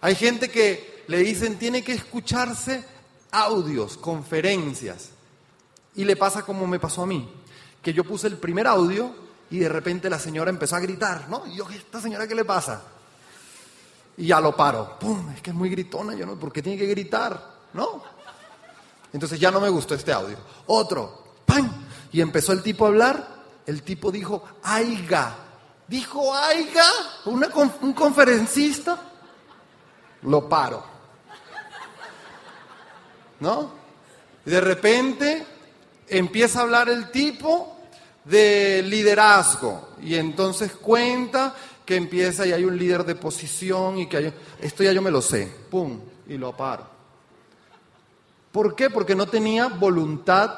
Hay 0.00 0.14
gente 0.14 0.48
que 0.50 1.04
le 1.06 1.18
dicen 1.18 1.58
tiene 1.58 1.82
que 1.82 1.92
escucharse 1.92 2.84
audios, 3.30 3.96
conferencias. 3.96 5.10
Y 5.94 6.04
le 6.04 6.16
pasa 6.16 6.42
como 6.42 6.66
me 6.66 6.80
pasó 6.80 7.02
a 7.02 7.06
mí, 7.06 7.30
que 7.82 7.92
yo 7.92 8.04
puse 8.04 8.26
el 8.26 8.36
primer 8.36 8.66
audio 8.66 9.14
y 9.50 9.58
de 9.58 9.68
repente 9.68 10.08
la 10.08 10.18
señora 10.18 10.50
empezó 10.50 10.76
a 10.76 10.80
gritar, 10.80 11.28
¿no? 11.28 11.46
Y 11.46 11.56
yo, 11.56 11.68
¿esta 11.68 12.00
señora 12.00 12.26
qué 12.26 12.34
le 12.34 12.44
pasa? 12.44 12.82
Y 14.22 14.26
ya 14.26 14.40
lo 14.40 14.54
paro. 14.54 15.00
¡Pum! 15.00 15.32
Es 15.34 15.42
que 15.42 15.50
es 15.50 15.56
muy 15.56 15.68
gritona, 15.68 16.14
yo 16.14 16.24
no, 16.24 16.36
¿por 16.36 16.52
qué 16.52 16.62
tiene 16.62 16.78
que 16.78 16.86
gritar? 16.86 17.44
¿No? 17.72 18.00
Entonces 19.12 19.40
ya 19.40 19.50
no 19.50 19.60
me 19.60 19.68
gustó 19.68 19.96
este 19.96 20.12
audio. 20.12 20.36
Otro, 20.66 21.24
¡pam! 21.44 21.68
Y 22.12 22.20
empezó 22.20 22.52
el 22.52 22.62
tipo 22.62 22.84
a 22.84 22.88
hablar, 22.88 23.28
el 23.66 23.82
tipo 23.82 24.12
dijo, 24.12 24.44
¡aiga! 24.62 25.34
Dijo, 25.88 26.32
¡aiga! 26.32 26.84
un 27.24 27.92
conferencista 27.94 28.96
lo 30.22 30.48
paro. 30.48 30.84
¿No? 33.40 33.72
Y 34.46 34.50
de 34.50 34.60
repente 34.60 35.46
empieza 36.06 36.60
a 36.60 36.62
hablar 36.62 36.88
el 36.88 37.10
tipo 37.10 37.76
de 38.24 38.84
liderazgo 38.84 39.94
y 40.00 40.14
entonces 40.14 40.76
cuenta 40.76 41.56
que 41.84 41.96
empieza 41.96 42.46
y 42.46 42.52
hay 42.52 42.64
un 42.64 42.76
líder 42.76 43.04
de 43.04 43.14
posición 43.14 43.98
y 43.98 44.08
que 44.08 44.16
hay... 44.16 44.34
Esto 44.60 44.82
ya 44.82 44.92
yo 44.92 45.02
me 45.02 45.10
lo 45.10 45.22
sé, 45.22 45.52
¡pum! 45.70 46.00
Y 46.28 46.36
lo 46.36 46.56
paro. 46.56 46.86
¿Por 48.52 48.76
qué? 48.76 48.90
Porque 48.90 49.14
no 49.14 49.26
tenía 49.26 49.68
voluntad 49.68 50.54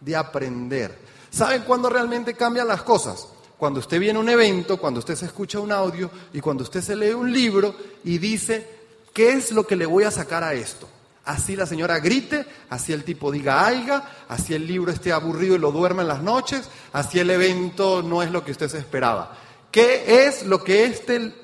de 0.00 0.16
aprender. 0.16 0.98
¿Saben 1.30 1.62
cuándo 1.62 1.88
realmente 1.88 2.34
cambian 2.34 2.68
las 2.68 2.82
cosas? 2.82 3.28
Cuando 3.56 3.80
usted 3.80 3.98
viene 3.98 4.18
a 4.18 4.22
un 4.22 4.28
evento, 4.28 4.76
cuando 4.76 5.00
usted 5.00 5.14
se 5.14 5.26
escucha 5.26 5.60
un 5.60 5.72
audio 5.72 6.10
y 6.32 6.40
cuando 6.40 6.62
usted 6.62 6.82
se 6.82 6.96
lee 6.96 7.12
un 7.12 7.32
libro 7.32 7.74
y 8.04 8.18
dice, 8.18 8.68
¿qué 9.14 9.30
es 9.30 9.52
lo 9.52 9.66
que 9.66 9.76
le 9.76 9.86
voy 9.86 10.04
a 10.04 10.10
sacar 10.10 10.44
a 10.44 10.52
esto? 10.52 10.88
Así 11.24 11.56
la 11.56 11.66
señora 11.66 11.98
grite, 11.98 12.46
así 12.70 12.92
el 12.92 13.02
tipo 13.02 13.32
diga 13.32 13.66
aiga, 13.66 14.10
así 14.28 14.54
el 14.54 14.66
libro 14.66 14.92
esté 14.92 15.12
aburrido 15.12 15.56
y 15.56 15.58
lo 15.58 15.72
duerma 15.72 16.02
en 16.02 16.08
las 16.08 16.22
noches, 16.22 16.68
así 16.92 17.18
el 17.18 17.30
evento 17.30 18.02
no 18.02 18.22
es 18.22 18.30
lo 18.30 18.44
que 18.44 18.52
usted 18.52 18.68
se 18.68 18.78
esperaba. 18.78 19.36
¿Qué 19.70 20.26
es 20.26 20.44
lo 20.44 20.62
que 20.62 20.84
este, 20.84 21.34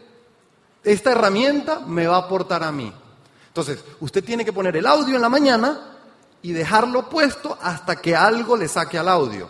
esta 0.84 1.12
herramienta 1.12 1.80
me 1.80 2.06
va 2.06 2.16
a 2.16 2.20
aportar 2.20 2.62
a 2.62 2.72
mí? 2.72 2.92
Entonces, 3.48 3.84
usted 4.00 4.24
tiene 4.24 4.44
que 4.44 4.52
poner 4.52 4.76
el 4.76 4.86
audio 4.86 5.16
en 5.16 5.22
la 5.22 5.28
mañana 5.28 5.98
y 6.40 6.52
dejarlo 6.52 7.08
puesto 7.08 7.58
hasta 7.60 7.96
que 7.96 8.16
algo 8.16 8.56
le 8.56 8.66
saque 8.68 8.98
al 8.98 9.08
audio. 9.08 9.48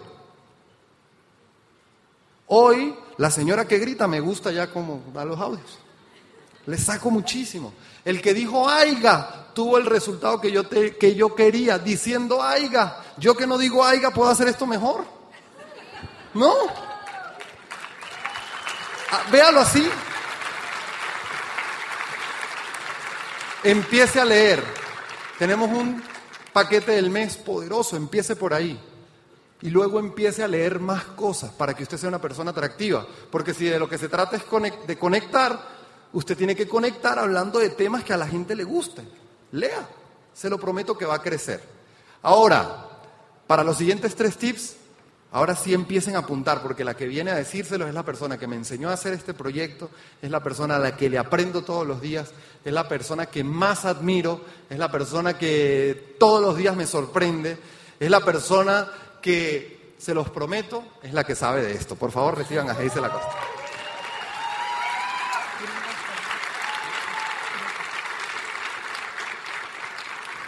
Hoy, 2.48 2.94
la 3.16 3.30
señora 3.30 3.66
que 3.66 3.78
grita 3.78 4.06
me 4.08 4.20
gusta 4.20 4.50
ya 4.50 4.70
como 4.70 5.02
a 5.14 5.24
los 5.24 5.38
audios. 5.40 5.78
Le 6.66 6.76
saco 6.76 7.10
muchísimo. 7.10 7.72
El 8.04 8.20
que 8.20 8.34
dijo 8.34 8.68
aiga 8.68 9.48
tuvo 9.54 9.78
el 9.78 9.86
resultado 9.86 10.40
que 10.40 10.50
yo, 10.50 10.64
te, 10.64 10.96
que 10.96 11.14
yo 11.14 11.34
quería, 11.34 11.78
diciendo 11.78 12.42
aiga. 12.42 13.02
Yo 13.18 13.36
que 13.36 13.46
no 13.46 13.58
digo 13.58 13.84
aiga, 13.84 14.10
¿puedo 14.10 14.30
hacer 14.30 14.48
esto 14.48 14.66
mejor? 14.66 15.04
¿No? 16.34 16.52
Ah, 19.14 19.24
véalo 19.30 19.60
así. 19.60 19.86
Empiece 23.62 24.18
a 24.18 24.24
leer. 24.24 24.64
Tenemos 25.38 25.68
un 25.68 26.02
paquete 26.50 26.92
del 26.92 27.10
mes 27.10 27.36
poderoso, 27.36 27.94
empiece 27.94 28.36
por 28.36 28.54
ahí. 28.54 28.80
Y 29.60 29.68
luego 29.68 30.00
empiece 30.00 30.42
a 30.42 30.48
leer 30.48 30.80
más 30.80 31.04
cosas 31.04 31.50
para 31.50 31.74
que 31.74 31.82
usted 31.82 31.98
sea 31.98 32.08
una 32.08 32.22
persona 32.22 32.52
atractiva. 32.52 33.06
Porque 33.30 33.52
si 33.52 33.66
de 33.66 33.78
lo 33.78 33.86
que 33.86 33.98
se 33.98 34.08
trata 34.08 34.36
es 34.36 34.44
de 34.86 34.98
conectar, 34.98 35.60
usted 36.14 36.34
tiene 36.34 36.56
que 36.56 36.66
conectar 36.66 37.18
hablando 37.18 37.58
de 37.58 37.68
temas 37.68 38.04
que 38.04 38.14
a 38.14 38.16
la 38.16 38.26
gente 38.26 38.56
le 38.56 38.64
gusten. 38.64 39.06
Lea, 39.52 39.86
se 40.32 40.48
lo 40.48 40.58
prometo 40.58 40.96
que 40.96 41.04
va 41.04 41.16
a 41.16 41.22
crecer. 41.22 41.62
Ahora, 42.22 42.88
para 43.46 43.62
los 43.62 43.76
siguientes 43.76 44.16
tres 44.16 44.38
tips, 44.38 44.76
ahora 45.32 45.56
sí 45.56 45.74
empiecen 45.74 46.16
a 46.16 46.20
apuntar, 46.20 46.62
porque 46.62 46.84
la 46.84 46.94
que 46.94 47.06
viene 47.06 47.30
a 47.30 47.36
decírselo 47.36 47.86
es 47.86 47.94
la 47.94 48.04
persona 48.04 48.38
que 48.38 48.46
me 48.46 48.56
enseñó 48.56 48.90
a 48.90 48.94
hacer 48.94 49.12
este 49.12 49.34
proyecto, 49.34 49.90
es 50.20 50.30
la 50.30 50.42
persona 50.42 50.76
a 50.76 50.78
la 50.78 50.96
que 50.96 51.10
le 51.10 51.18
aprendo 51.18 51.62
todos 51.62 51.86
los 51.86 52.00
días, 52.00 52.30
es 52.64 52.72
la 52.72 52.88
persona 52.88 53.26
que 53.26 53.42
más 53.42 53.84
admiro, 53.84 54.40
es 54.70 54.78
la 54.78 54.90
persona 54.90 55.36
que 55.36 56.16
todos 56.18 56.40
los 56.40 56.56
días 56.56 56.76
me 56.76 56.86
sorprende, 56.86 57.58
es 57.98 58.10
la 58.10 58.20
persona 58.20 58.88
que, 59.20 59.82
se 60.02 60.14
los 60.14 60.30
prometo, 60.30 60.82
es 61.00 61.14
la 61.14 61.22
que 61.22 61.36
sabe 61.36 61.62
de 61.62 61.74
esto. 61.74 61.94
Por 61.94 62.10
favor, 62.10 62.36
reciban 62.36 62.68
a 62.68 62.74
Geise 62.74 62.98
Costa. 62.98 63.38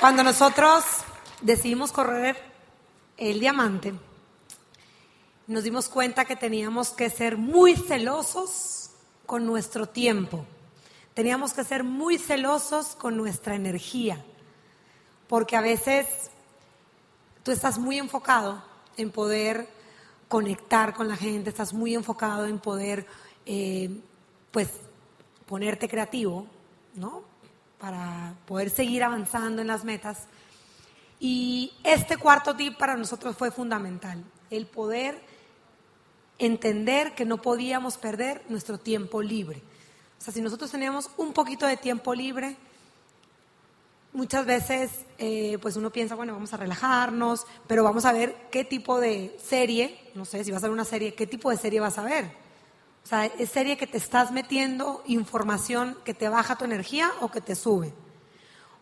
Cuando 0.00 0.24
nosotros 0.24 0.82
decidimos 1.40 1.92
correr 1.92 2.36
el 3.16 3.38
diamante, 3.38 3.94
nos 5.46 5.64
dimos 5.64 5.88
cuenta 5.88 6.24
que 6.24 6.36
teníamos 6.36 6.90
que 6.90 7.10
ser 7.10 7.36
muy 7.36 7.76
celosos 7.76 8.90
con 9.26 9.46
nuestro 9.46 9.88
tiempo. 9.88 10.44
Teníamos 11.14 11.52
que 11.52 11.64
ser 11.64 11.84
muy 11.84 12.18
celosos 12.18 12.94
con 12.96 13.16
nuestra 13.16 13.54
energía. 13.54 14.24
Porque 15.28 15.56
a 15.56 15.60
veces 15.60 16.06
tú 17.42 17.50
estás 17.52 17.78
muy 17.78 17.98
enfocado 17.98 18.62
en 18.96 19.10
poder 19.10 19.68
conectar 20.28 20.94
con 20.94 21.08
la 21.08 21.16
gente, 21.16 21.50
estás 21.50 21.72
muy 21.72 21.94
enfocado 21.94 22.46
en 22.46 22.58
poder, 22.58 23.06
eh, 23.46 24.00
pues, 24.50 24.68
ponerte 25.46 25.88
creativo, 25.88 26.46
¿no? 26.94 27.34
para 27.84 28.34
poder 28.46 28.70
seguir 28.70 29.02
avanzando 29.02 29.60
en 29.60 29.68
las 29.68 29.84
metas. 29.84 30.24
Y 31.20 31.74
este 31.84 32.16
cuarto 32.16 32.56
tip 32.56 32.78
para 32.78 32.96
nosotros 32.96 33.36
fue 33.36 33.50
fundamental, 33.50 34.24
el 34.48 34.66
poder 34.66 35.20
entender 36.38 37.14
que 37.14 37.24
no 37.24 37.40
podíamos 37.40 37.96
perder 37.96 38.42
nuestro 38.48 38.78
tiempo 38.78 39.22
libre. 39.22 39.62
O 40.18 40.22
sea, 40.22 40.32
si 40.32 40.40
nosotros 40.40 40.70
teníamos 40.70 41.10
un 41.16 41.32
poquito 41.32 41.66
de 41.66 41.76
tiempo 41.76 42.14
libre, 42.14 42.56
muchas 44.12 44.46
veces 44.46 44.90
eh, 45.18 45.58
pues 45.60 45.76
uno 45.76 45.90
piensa, 45.90 46.14
bueno, 46.14 46.32
vamos 46.32 46.52
a 46.54 46.56
relajarnos, 46.56 47.46
pero 47.66 47.84
vamos 47.84 48.04
a 48.04 48.12
ver 48.12 48.34
qué 48.50 48.64
tipo 48.64 49.00
de 49.00 49.36
serie, 49.44 49.98
no 50.14 50.24
sé 50.24 50.44
si 50.44 50.50
vas 50.50 50.62
a 50.62 50.68
ver 50.68 50.72
una 50.72 50.84
serie, 50.84 51.14
qué 51.14 51.26
tipo 51.26 51.50
de 51.50 51.56
serie 51.56 51.80
vas 51.80 51.98
a 51.98 52.04
ver. 52.04 52.44
O 53.04 53.06
sea, 53.06 53.26
es 53.26 53.50
serie 53.50 53.76
que 53.76 53.86
te 53.86 53.98
estás 53.98 54.32
metiendo 54.32 55.02
información 55.06 55.98
que 56.04 56.14
te 56.14 56.28
baja 56.30 56.56
tu 56.56 56.64
energía 56.64 57.10
o 57.20 57.30
que 57.30 57.42
te 57.42 57.54
sube. 57.54 57.92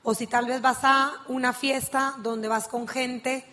O 0.04 0.14
si 0.14 0.28
tal 0.28 0.46
vez 0.46 0.62
vas 0.62 0.84
a 0.84 1.12
una 1.26 1.52
fiesta 1.52 2.14
donde 2.18 2.46
vas 2.46 2.68
con 2.68 2.86
gente 2.86 3.44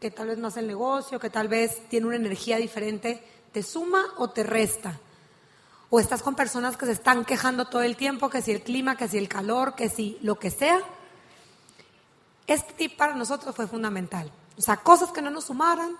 que 0.00 0.10
tal 0.10 0.28
vez 0.28 0.38
no 0.38 0.48
hace 0.48 0.60
el 0.60 0.66
negocio, 0.66 1.20
que 1.20 1.30
tal 1.30 1.48
vez 1.48 1.88
tiene 1.88 2.06
una 2.06 2.16
energía 2.16 2.56
diferente, 2.56 3.22
¿te 3.52 3.62
suma 3.62 4.02
o 4.16 4.30
te 4.30 4.42
resta? 4.42 4.98
O 5.90 6.00
estás 6.00 6.22
con 6.22 6.34
personas 6.34 6.76
que 6.76 6.86
se 6.86 6.92
están 6.92 7.24
quejando 7.24 7.66
todo 7.66 7.82
el 7.82 7.96
tiempo, 7.96 8.30
que 8.30 8.40
si 8.40 8.52
el 8.52 8.62
clima, 8.62 8.96
que 8.96 9.08
si 9.08 9.18
el 9.18 9.28
calor, 9.28 9.74
que 9.74 9.90
si 9.90 10.18
lo 10.22 10.38
que 10.38 10.50
sea. 10.50 10.80
Este 12.46 12.72
tip 12.72 12.96
para 12.96 13.14
nosotros 13.14 13.54
fue 13.54 13.66
fundamental. 13.66 14.32
O 14.56 14.62
sea, 14.62 14.78
cosas 14.78 15.10
que 15.10 15.20
no 15.20 15.30
nos 15.30 15.44
sumaran, 15.44 15.96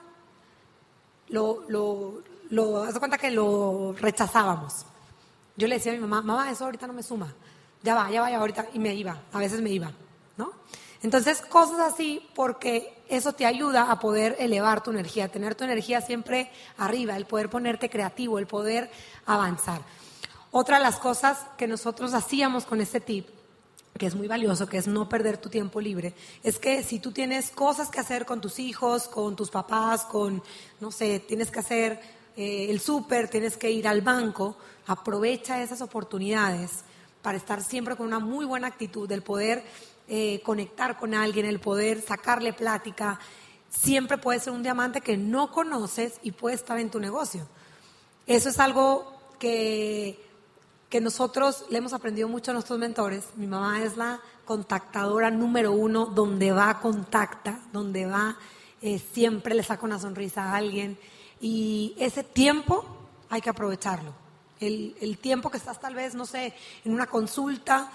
lo, 1.29 1.65
lo, 1.69 2.23
lo, 2.51 2.83
haz 2.83 2.99
cuenta 2.99 3.19
que 3.19 3.31
lo 3.31 3.95
rechazábamos. 3.99 4.87
Yo 5.57 5.69
le 5.69 5.75
decía 5.77 5.93
a 5.93 5.95
mi 5.95 6.01
mamá, 6.01 6.23
mamá, 6.23 6.51
eso 6.51 6.65
ahorita 6.65 6.87
no 6.87 6.93
me 6.93 7.03
suma. 7.03 7.35
Ya 7.83 7.95
va, 7.95 8.11
ya 8.11 8.21
va, 8.21 8.31
ya 8.31 8.39
ahorita. 8.39 8.69
Y 8.73 8.79
me 8.79 8.95
iba, 8.95 9.21
a 9.33 9.39
veces 9.39 9.61
me 9.61 9.71
iba, 9.71 9.93
¿no? 10.37 10.53
Entonces, 11.03 11.41
cosas 11.41 11.81
así, 11.81 12.29
porque 12.35 12.95
eso 13.09 13.33
te 13.33 13.47
ayuda 13.47 13.91
a 13.91 13.99
poder 13.99 14.37
elevar 14.39 14.83
tu 14.83 14.91
energía, 14.91 15.29
tener 15.29 15.55
tu 15.55 15.65
energía 15.65 16.01
siempre 16.01 16.51
arriba, 16.77 17.17
el 17.17 17.27
poder 17.27 17.49
ponerte 17.49 17.89
creativo, 17.89 18.39
el 18.39 18.47
poder 18.47 18.91
avanzar. 19.25 19.81
Otra 20.51 20.77
de 20.77 20.83
las 20.83 20.99
cosas 20.99 21.39
que 21.57 21.67
nosotros 21.67 22.13
hacíamos 22.13 22.65
con 22.65 22.81
este 22.81 23.01
tip, 23.01 23.29
que 23.97 24.07
es 24.07 24.15
muy 24.15 24.29
valioso, 24.29 24.67
que 24.67 24.79
es 24.79 24.87
no 24.87 25.09
perder 25.09 25.39
tu 25.39 25.49
tiempo 25.49 25.81
libre, 25.81 26.15
es 26.43 26.59
que 26.59 26.83
si 26.83 26.99
tú 26.99 27.13
tienes 27.13 27.51
cosas 27.51 27.89
que 27.89 28.01
hacer 28.01 28.27
con 28.27 28.41
tus 28.41 28.59
hijos, 28.59 29.09
con 29.09 29.37
tus 29.37 29.51
papás, 29.51 30.05
con, 30.05 30.43
no 30.81 30.91
sé, 30.91 31.21
tienes 31.21 31.51
que 31.51 31.61
hacer 31.61 32.01
eh, 32.37 32.67
el 32.69 32.81
súper, 32.81 33.29
tienes 33.29 33.57
que 33.57 33.71
ir 33.71 33.89
al 33.89 34.03
banco, 34.03 34.57
aprovecha 34.87 35.63
esas 35.63 35.81
oportunidades 35.81 36.85
para 37.23 37.37
estar 37.37 37.63
siempre 37.63 37.97
con 37.97 38.07
una 38.07 38.19
muy 38.19 38.45
buena 38.45 38.67
actitud, 38.67 39.11
el 39.13 39.23
poder 39.23 39.63
eh, 40.13 40.41
conectar 40.43 40.99
con 40.99 41.15
alguien, 41.15 41.47
el 41.47 41.61
poder 41.61 42.03
sacarle 42.03 42.53
plática. 42.53 43.21
Siempre 43.71 44.19
puede 44.19 44.41
ser 44.41 44.53
un 44.53 44.65
diamante 44.65 45.01
que 45.01 45.17
no 45.17 45.53
conoces 45.53 46.19
y 46.23 46.33
puede 46.33 46.57
estar 46.57 46.79
en 46.81 46.91
tu 46.91 46.99
negocio. 46.99 47.47
Eso 48.27 48.49
es 48.49 48.59
algo 48.59 49.13
que, 49.39 50.21
que 50.89 51.01
nosotros 51.01 51.65
le 51.71 51.79
hemos 51.79 51.93
aprendido 51.93 52.29
mucho 52.29 52.51
a 52.51 52.55
nuestros 52.55 52.79
mentores. 52.79 53.25
Mi 53.37 53.47
mamá 53.47 53.83
es 53.83 53.97
la 53.97 54.21
contactadora 54.45 55.31
número 55.31 55.71
uno, 55.71 56.07
donde 56.07 56.51
va 56.51 56.81
contacta, 56.81 57.61
donde 57.73 58.07
va 58.07 58.37
eh, 58.83 59.01
siempre 59.13 59.55
le 59.55 59.63
saca 59.63 59.87
una 59.87 59.99
sonrisa 59.99 60.45
a 60.45 60.57
alguien. 60.57 60.99
Y 61.41 61.95
ese 61.99 62.25
tiempo 62.25 62.85
hay 63.29 63.41
que 63.41 63.51
aprovecharlo. 63.51 64.13
El, 64.59 65.17
tiempo 65.23 65.51
que 65.51 65.57
estás 65.57 65.81
tal 65.81 65.95
vez, 65.95 66.15
no 66.15 66.27
sé, 66.27 66.53
en 66.85 66.93
una 66.93 67.07
consulta 67.07 67.91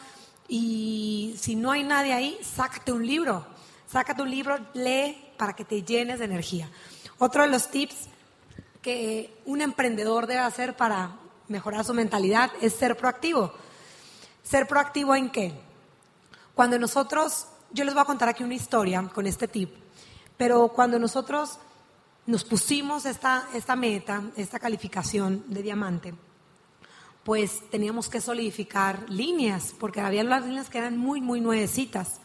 y 0.48 1.36
si 1.40 1.56
no 1.56 1.72
hay 1.72 1.84
nadie 1.84 2.14
ahí, 2.14 2.40
sácate 2.44 2.92
un 2.92 3.06
libro. 3.06 3.46
Sácate 3.88 4.22
un 4.22 4.30
libro, 4.30 4.58
lee 4.74 5.18
para 5.38 5.54
que 5.54 5.66
te 5.66 5.84
llenes 5.84 6.20
de 6.20 6.26
energía. 6.26 6.70
Otro 7.18 7.44
de 7.44 7.50
los 7.50 7.70
tips 7.70 7.96
que 8.82 9.36
un 9.46 9.62
emprendedor 9.62 10.28
debe 10.28 10.42
hacer 10.42 10.76
para 10.76 11.18
mejorar 11.48 11.86
su 11.86 11.94
mentalidad 11.94 12.52
es 12.62 12.74
ser 12.74 12.98
proactivo. 12.98 13.54
¿Ser 14.44 14.68
proactivo 14.68 15.16
en 15.16 15.30
qué? 15.30 15.54
Cuando 16.54 16.78
nosotros, 16.78 17.48
yo 17.72 17.84
les 17.84 17.94
voy 17.94 18.02
a 18.04 18.06
contar 18.06 18.30
aquí 18.30 18.44
una 18.44 18.54
historia 18.54 19.10
con 19.14 19.28
este 19.28 19.48
tip, 19.48 19.72
pero 20.38 20.68
cuando 20.70 21.00
nosotros 21.00 21.58
nos 22.28 22.44
pusimos 22.44 23.06
esta, 23.06 23.48
esta 23.54 23.76
meta, 23.76 24.24
esta 24.36 24.60
calificación 24.60 25.44
de 25.48 25.62
diamante, 25.62 26.14
pues 27.26 27.68
teníamos 27.72 28.08
que 28.08 28.22
solidificar 28.22 29.10
líneas, 29.10 29.74
porque 29.80 30.00
había 30.00 30.24
las 30.24 30.46
líneas 30.46 30.70
que 30.70 30.78
eran 30.78 30.96
muy, 30.96 31.22
muy 31.22 31.42
nuevecitas. 31.42 32.20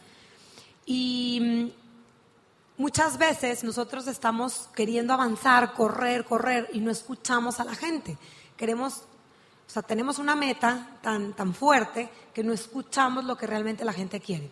Y 0.85 1.39
mm, 1.41 2.81
muchas 2.81 3.17
veces 3.17 3.63
nosotros 3.63 4.05
estamos 4.05 4.69
queriendo 4.75 5.11
avanzar, 5.11 5.73
correr, 5.73 6.23
correr, 6.23 6.69
y 6.71 6.81
no 6.81 6.91
escuchamos 6.91 7.59
a 7.59 7.63
la 7.63 7.73
gente. 7.73 8.15
Queremos, 8.55 8.97
o 9.67 9.71
sea, 9.71 9.81
tenemos 9.81 10.19
una 10.19 10.35
meta 10.35 10.99
tan, 11.01 11.33
tan 11.33 11.55
fuerte 11.55 12.07
que 12.31 12.43
no 12.43 12.53
escuchamos 12.53 13.25
lo 13.25 13.35
que 13.35 13.47
realmente 13.47 13.83
la 13.83 13.93
gente 13.93 14.19
quiere. 14.19 14.51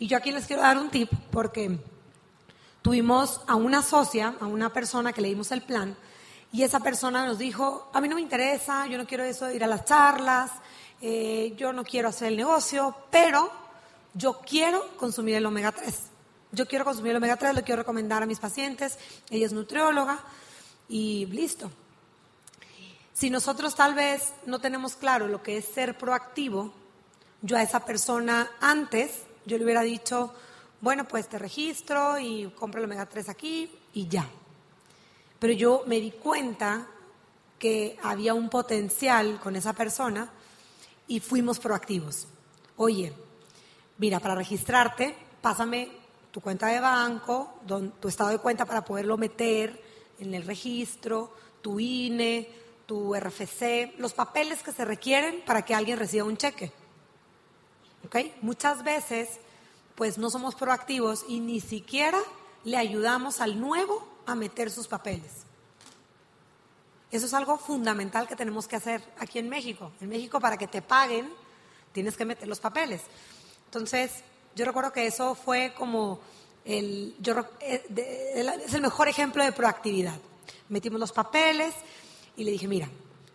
Y 0.00 0.08
yo 0.08 0.16
aquí 0.16 0.32
les 0.32 0.46
quiero 0.48 0.62
dar 0.62 0.76
un 0.76 0.90
tip, 0.90 1.08
porque 1.30 1.78
tuvimos 2.82 3.42
a 3.46 3.54
una 3.54 3.82
socia, 3.82 4.34
a 4.40 4.46
una 4.46 4.72
persona 4.72 5.12
que 5.12 5.20
le 5.20 5.28
dimos 5.28 5.52
el 5.52 5.62
plan, 5.62 5.96
y 6.52 6.62
esa 6.62 6.80
persona 6.80 7.26
nos 7.26 7.38
dijo, 7.38 7.90
a 7.92 8.00
mí 8.00 8.08
no 8.08 8.14
me 8.14 8.22
interesa, 8.22 8.86
yo 8.86 8.96
no 8.96 9.06
quiero 9.06 9.24
eso 9.24 9.50
ir 9.50 9.62
a 9.62 9.66
las 9.66 9.84
charlas, 9.84 10.50
eh, 11.00 11.54
yo 11.56 11.72
no 11.72 11.84
quiero 11.84 12.08
hacer 12.08 12.28
el 12.28 12.36
negocio, 12.36 12.94
pero 13.10 13.50
yo 14.14 14.40
quiero 14.40 14.96
consumir 14.96 15.36
el 15.36 15.46
omega 15.46 15.72
3. 15.72 15.94
Yo 16.50 16.66
quiero 16.66 16.84
consumir 16.84 17.10
el 17.10 17.18
omega 17.18 17.36
3, 17.36 17.54
lo 17.54 17.62
quiero 17.62 17.82
recomendar 17.82 18.22
a 18.22 18.26
mis 18.26 18.38
pacientes, 18.38 18.98
ella 19.28 19.44
es 19.44 19.52
nutrióloga 19.52 20.18
y 20.88 21.26
listo. 21.26 21.70
Si 23.12 23.28
nosotros 23.28 23.74
tal 23.74 23.94
vez 23.94 24.32
no 24.46 24.60
tenemos 24.60 24.96
claro 24.96 25.28
lo 25.28 25.42
que 25.42 25.58
es 25.58 25.66
ser 25.66 25.98
proactivo, 25.98 26.72
yo 27.42 27.56
a 27.56 27.62
esa 27.62 27.84
persona 27.84 28.50
antes, 28.60 29.22
yo 29.44 29.58
le 29.58 29.64
hubiera 29.64 29.82
dicho, 29.82 30.32
bueno, 30.80 31.06
pues 31.06 31.28
te 31.28 31.38
registro 31.38 32.18
y 32.18 32.50
compro 32.56 32.80
el 32.80 32.86
omega 32.86 33.06
3 33.06 33.28
aquí 33.28 33.70
y 33.92 34.08
ya. 34.08 34.28
Pero 35.38 35.52
yo 35.52 35.84
me 35.86 36.00
di 36.00 36.10
cuenta 36.10 36.86
que 37.58 37.98
había 38.02 38.34
un 38.34 38.48
potencial 38.48 39.40
con 39.40 39.56
esa 39.56 39.72
persona 39.72 40.30
y 41.06 41.20
fuimos 41.20 41.58
proactivos. 41.58 42.26
Oye, 42.76 43.12
mira, 43.98 44.20
para 44.20 44.34
registrarte, 44.34 45.16
pásame 45.40 45.90
tu 46.30 46.40
cuenta 46.40 46.68
de 46.68 46.80
banco, 46.80 47.54
tu 48.00 48.08
estado 48.08 48.30
de 48.30 48.38
cuenta 48.38 48.64
para 48.64 48.84
poderlo 48.84 49.16
meter 49.16 49.82
en 50.18 50.34
el 50.34 50.44
registro, 50.44 51.32
tu 51.62 51.80
INE, 51.80 52.48
tu 52.86 53.14
RFC, 53.14 53.94
los 53.98 54.14
papeles 54.14 54.62
que 54.62 54.72
se 54.72 54.84
requieren 54.84 55.42
para 55.44 55.62
que 55.62 55.74
alguien 55.74 55.98
reciba 55.98 56.24
un 56.24 56.36
cheque. 56.36 56.72
¿Ok? 58.06 58.16
Muchas 58.40 58.82
veces, 58.82 59.40
pues 59.94 60.16
no 60.16 60.30
somos 60.30 60.54
proactivos 60.54 61.24
y 61.28 61.40
ni 61.40 61.60
siquiera 61.60 62.18
le 62.64 62.76
ayudamos 62.76 63.40
al 63.40 63.60
nuevo 63.60 64.07
a 64.28 64.34
meter 64.34 64.70
sus 64.70 64.86
papeles. 64.86 65.44
Eso 67.10 67.26
es 67.26 67.34
algo 67.34 67.56
fundamental 67.56 68.28
que 68.28 68.36
tenemos 68.36 68.68
que 68.68 68.76
hacer 68.76 69.02
aquí 69.18 69.38
en 69.38 69.48
México. 69.48 69.92
En 70.00 70.10
México, 70.10 70.40
para 70.40 70.58
que 70.58 70.68
te 70.68 70.82
paguen, 70.82 71.32
tienes 71.92 72.16
que 72.16 72.26
meter 72.26 72.46
los 72.46 72.60
papeles. 72.60 73.00
Entonces, 73.64 74.22
yo 74.54 74.64
recuerdo 74.64 74.92
que 74.92 75.06
eso 75.06 75.34
fue 75.34 75.72
como 75.76 76.20
el, 76.64 77.16
eh, 77.60 78.62
es 78.66 78.74
el 78.74 78.82
mejor 78.82 79.08
ejemplo 79.08 79.42
de 79.42 79.52
proactividad. 79.52 80.16
Metimos 80.68 81.00
los 81.00 81.12
papeles 81.12 81.74
y 82.36 82.44
le 82.44 82.50
dije, 82.50 82.68
mira, 82.68 82.90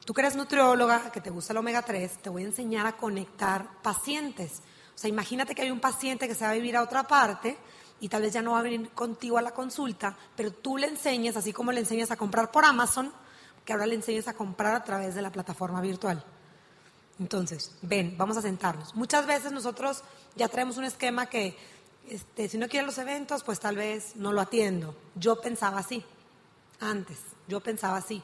tú 0.05 0.13
que 0.13 0.21
eres 0.21 0.35
nutrióloga, 0.35 1.11
que 1.11 1.21
te 1.21 1.31
gusta 1.31 1.53
el 1.53 1.57
omega 1.57 1.81
3, 1.81 2.21
te 2.21 2.29
voy 2.29 2.43
a 2.43 2.45
enseñar 2.45 2.85
a 2.85 2.95
conectar 2.95 3.81
pacientes. 3.81 4.61
O 4.93 4.97
sea, 4.97 5.09
imagínate 5.09 5.55
que 5.55 5.63
hay 5.63 5.71
un 5.71 5.79
paciente 5.79 6.27
que 6.27 6.35
se 6.35 6.45
va 6.45 6.51
a 6.51 6.53
vivir 6.53 6.77
a 6.77 6.83
otra 6.83 7.03
parte 7.03 7.57
y 8.03 8.09
tal 8.09 8.21
vez 8.21 8.33
ya 8.33 8.41
no 8.41 8.51
va 8.51 8.59
a 8.59 8.63
venir 8.63 8.89
contigo 8.89 9.37
a 9.37 9.41
la 9.41 9.51
consulta, 9.51 10.13
pero 10.35 10.51
tú 10.51 10.75
le 10.75 10.87
enseñas, 10.87 11.37
así 11.37 11.53
como 11.53 11.71
le 11.71 11.79
enseñas 11.79 12.11
a 12.11 12.17
comprar 12.17 12.51
por 12.51 12.65
Amazon, 12.65 13.13
que 13.63 13.71
ahora 13.71 13.85
le 13.85 13.95
enseñes 13.95 14.27
a 14.27 14.33
comprar 14.33 14.75
a 14.75 14.83
través 14.83 15.15
de 15.15 15.21
la 15.21 15.31
plataforma 15.31 15.79
virtual. 15.79 16.21
Entonces, 17.17 17.71
ven, 17.81 18.15
vamos 18.17 18.35
a 18.35 18.41
sentarnos. 18.41 18.93
Muchas 18.93 19.25
veces 19.25 19.53
nosotros 19.53 20.03
ya 20.35 20.49
traemos 20.49 20.75
un 20.75 20.83
esquema 20.83 21.27
que, 21.27 21.55
este, 22.09 22.49
si 22.49 22.57
no 22.57 22.67
quieren 22.67 22.87
los 22.87 22.97
eventos, 22.97 23.41
pues 23.41 23.61
tal 23.61 23.77
vez 23.77 24.17
no 24.17 24.33
lo 24.33 24.41
atiendo. 24.41 24.97
Yo 25.15 25.39
pensaba 25.39 25.79
así, 25.79 26.03
antes, 26.81 27.19
yo 27.47 27.61
pensaba 27.61 27.95
así. 27.95 28.21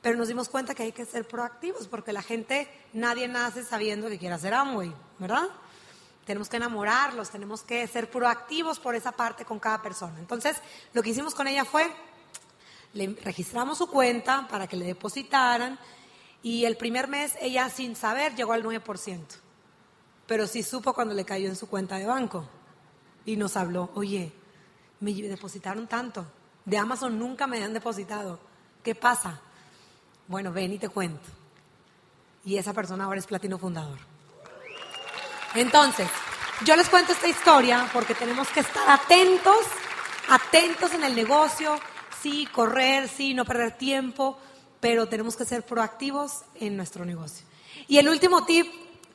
Pero 0.00 0.16
nos 0.16 0.28
dimos 0.28 0.48
cuenta 0.48 0.76
que 0.76 0.84
hay 0.84 0.92
que 0.92 1.06
ser 1.06 1.26
proactivos, 1.26 1.88
porque 1.88 2.12
la 2.12 2.22
gente, 2.22 2.68
nadie 2.92 3.26
nace 3.26 3.64
sabiendo 3.64 4.06
que 4.08 4.20
quiere 4.20 4.36
hacer 4.36 4.54
Amway, 4.54 4.94
¿verdad? 5.18 5.48
Tenemos 6.24 6.48
que 6.48 6.56
enamorarlos, 6.56 7.30
tenemos 7.30 7.62
que 7.62 7.86
ser 7.86 8.10
proactivos 8.10 8.78
por 8.78 8.94
esa 8.94 9.12
parte 9.12 9.44
con 9.44 9.58
cada 9.58 9.82
persona. 9.82 10.18
Entonces, 10.18 10.56
lo 10.92 11.02
que 11.02 11.10
hicimos 11.10 11.34
con 11.34 11.48
ella 11.48 11.64
fue 11.64 11.92
le 12.94 13.16
registramos 13.24 13.78
su 13.78 13.88
cuenta 13.88 14.46
para 14.48 14.66
que 14.66 14.76
le 14.76 14.84
depositaran 14.84 15.78
y 16.42 16.64
el 16.64 16.76
primer 16.76 17.08
mes 17.08 17.34
ella 17.40 17.70
sin 17.70 17.96
saber 17.96 18.34
llegó 18.34 18.52
al 18.52 18.62
9%. 18.62 19.20
Pero 20.26 20.46
sí 20.46 20.62
supo 20.62 20.92
cuando 20.92 21.14
le 21.14 21.24
cayó 21.24 21.48
en 21.48 21.56
su 21.56 21.68
cuenta 21.68 21.96
de 21.96 22.06
banco 22.06 22.46
y 23.24 23.36
nos 23.36 23.56
habló, 23.56 23.90
oye, 23.94 24.32
me 25.00 25.14
depositaron 25.14 25.86
tanto, 25.86 26.26
de 26.64 26.78
Amazon 26.78 27.18
nunca 27.18 27.46
me 27.46 27.62
han 27.62 27.72
depositado, 27.72 28.38
¿qué 28.82 28.94
pasa? 28.94 29.40
Bueno, 30.28 30.52
ven 30.52 30.72
y 30.72 30.78
te 30.78 30.88
cuento. 30.88 31.28
Y 32.44 32.56
esa 32.56 32.72
persona 32.72 33.04
ahora 33.04 33.18
es 33.18 33.26
platino 33.26 33.58
fundador. 33.58 34.11
Entonces, 35.54 36.08
yo 36.64 36.76
les 36.76 36.88
cuento 36.88 37.12
esta 37.12 37.28
historia 37.28 37.88
porque 37.92 38.14
tenemos 38.14 38.48
que 38.48 38.60
estar 38.60 38.88
atentos, 38.88 39.58
atentos 40.28 40.94
en 40.94 41.04
el 41.04 41.14
negocio, 41.14 41.78
sí, 42.22 42.48
correr, 42.52 43.08
sí, 43.08 43.34
no 43.34 43.44
perder 43.44 43.76
tiempo, 43.76 44.38
pero 44.80 45.08
tenemos 45.08 45.36
que 45.36 45.44
ser 45.44 45.64
proactivos 45.64 46.42
en 46.54 46.76
nuestro 46.76 47.04
negocio. 47.04 47.44
Y 47.86 47.98
el 47.98 48.08
último 48.08 48.44
tip, 48.44 48.66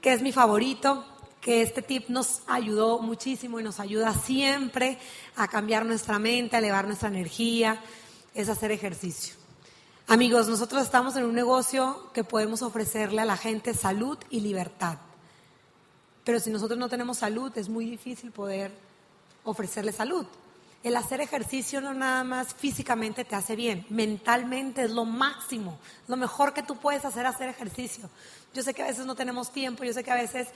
que 0.01 0.13
es 0.13 0.21
mi 0.21 0.31
favorito, 0.31 1.05
que 1.41 1.61
este 1.61 1.81
tip 1.81 2.09
nos 2.09 2.41
ayudó 2.47 2.99
muchísimo 2.99 3.59
y 3.59 3.63
nos 3.63 3.79
ayuda 3.79 4.13
siempre 4.13 4.99
a 5.35 5.47
cambiar 5.47 5.85
nuestra 5.85 6.19
mente, 6.19 6.55
a 6.55 6.59
elevar 6.59 6.85
nuestra 6.85 7.07
energía, 7.07 7.81
es 8.33 8.49
hacer 8.49 8.71
ejercicio. 8.71 9.35
Amigos, 10.07 10.47
nosotros 10.47 10.83
estamos 10.83 11.15
en 11.15 11.25
un 11.25 11.33
negocio 11.33 12.11
que 12.13 12.23
podemos 12.23 12.61
ofrecerle 12.61 13.21
a 13.21 13.25
la 13.25 13.37
gente 13.37 13.73
salud 13.73 14.17
y 14.29 14.41
libertad. 14.41 14.99
Pero 16.27 16.41
si 16.41 16.49
nosotros 16.51 16.77
no 16.77 16.89
tenemos 16.89 17.19
salud, 17.19 17.57
es 17.57 17.69
muy 17.69 17.85
difícil 17.85 18.31
poder 18.31 18.69
ofrecerle 19.45 19.93
salud 19.93 20.27
el 20.83 20.95
hacer 20.95 21.21
ejercicio 21.21 21.81
no 21.81 21.93
nada 21.93 22.23
más 22.23 22.53
físicamente 22.53 23.25
te 23.25 23.35
hace 23.35 23.55
bien, 23.55 23.85
mentalmente 23.89 24.83
es 24.83 24.91
lo 24.91 25.05
máximo, 25.05 25.79
lo 26.07 26.15
mejor 26.15 26.53
que 26.53 26.63
tú 26.63 26.77
puedes 26.77 27.03
hacer 27.03 27.25
hacer 27.25 27.49
ejercicio. 27.49 28.09
Yo 28.53 28.63
sé 28.63 28.73
que 28.73 28.83
a 28.83 28.87
veces 28.87 29.05
no 29.05 29.15
tenemos 29.15 29.51
tiempo, 29.51 29.83
yo 29.83 29.91
sé 29.91 30.03
que 30.03 30.11
a 30.11 30.15
veces 30.15 30.47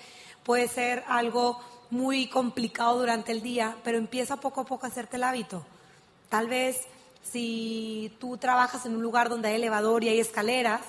puede 0.44 0.68
ser 0.68 1.04
algo 1.08 1.60
muy 1.90 2.28
complicado 2.28 3.00
durante 3.00 3.32
el 3.32 3.42
día, 3.42 3.76
pero 3.84 3.98
empieza 3.98 4.38
poco 4.38 4.62
a 4.62 4.66
poco 4.66 4.86
a 4.86 4.90
hacerte 4.90 5.18
el 5.18 5.24
hábito. 5.24 5.66
Tal 6.30 6.48
vez 6.48 6.78
si 7.24 8.16
tú 8.20 8.38
trabajas 8.38 8.86
en 8.86 8.96
un 8.96 9.02
lugar 9.02 9.30
donde 9.30 9.50
hay 9.50 9.56
elevador 9.56 10.04
y 10.04 10.10
hay 10.10 10.20
escaleras, 10.20 10.82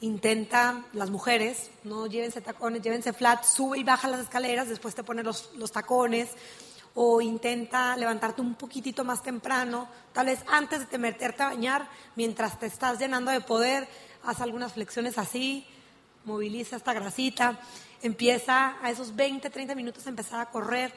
intenta, 0.00 0.84
las 0.92 1.10
mujeres, 1.10 1.70
no 1.84 2.06
llévense 2.06 2.40
tacones, 2.40 2.82
llévense 2.82 3.12
flat, 3.12 3.44
sube 3.44 3.78
y 3.78 3.84
baja 3.84 4.08
las 4.08 4.20
escaleras, 4.20 4.68
después 4.68 4.94
te 4.94 5.02
pones 5.02 5.24
los, 5.24 5.50
los 5.56 5.72
tacones, 5.72 6.28
o 6.94 7.20
intenta 7.20 7.96
levantarte 7.96 8.40
un 8.40 8.54
poquitito 8.54 9.04
más 9.04 9.22
temprano, 9.22 9.88
tal 10.12 10.26
vez 10.26 10.40
antes 10.46 10.88
de 10.90 10.98
meterte 10.98 11.42
a 11.42 11.46
bañar, 11.46 11.88
mientras 12.14 12.58
te 12.58 12.66
estás 12.66 12.98
llenando 12.98 13.30
de 13.30 13.40
poder, 13.40 13.88
haz 14.22 14.40
algunas 14.40 14.74
flexiones 14.74 15.18
así, 15.18 15.66
moviliza 16.24 16.76
esta 16.76 16.92
grasita, 16.92 17.58
empieza 18.02 18.76
a 18.82 18.90
esos 18.90 19.16
20, 19.16 19.50
30 19.50 19.74
minutos 19.74 20.06
a 20.06 20.10
empezar 20.10 20.40
a 20.40 20.50
correr. 20.50 20.92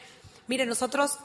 Mire, 0.48 0.66
nosotros 0.66 1.18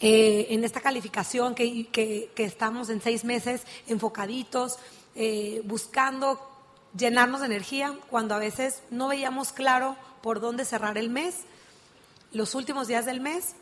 eh, 0.00 0.46
en 0.50 0.62
esta 0.64 0.80
calificación 0.80 1.54
que, 1.54 1.88
que, 1.88 2.44
estamos 2.44 2.88
en 2.88 3.00
seis 3.00 3.24
meses 3.24 3.62
enfocaditos, 3.88 4.78
eh, 5.14 5.60
buscando 5.64 6.47
llenarnos 6.96 7.40
de 7.40 7.46
energía, 7.46 7.94
cuando 8.10 8.34
a 8.34 8.38
veces 8.38 8.82
no 8.90 9.08
veíamos 9.08 9.52
claro 9.52 9.96
por 10.22 10.40
dónde 10.40 10.64
cerrar 10.64 10.98
el 10.98 11.10
mes, 11.10 11.36
los 12.32 12.54
últimos 12.54 12.88
días 12.88 13.06
del 13.06 13.20
mes 13.20 13.54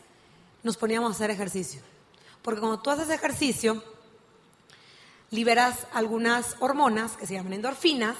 nos 0.63 0.77
poníamos 0.77 1.11
a 1.11 1.15
hacer 1.15 1.31
ejercicio. 1.31 1.81
Porque 2.41 2.59
cuando 2.59 2.79
tú 2.79 2.89
haces 2.89 3.09
ejercicio, 3.09 3.83
liberas 5.31 5.87
algunas 5.93 6.55
hormonas 6.59 7.17
que 7.17 7.27
se 7.27 7.33
llaman 7.33 7.53
endorfinas 7.53 8.15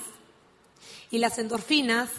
y 1.12 1.20
las 1.20 1.38
endorfinas 1.38 2.10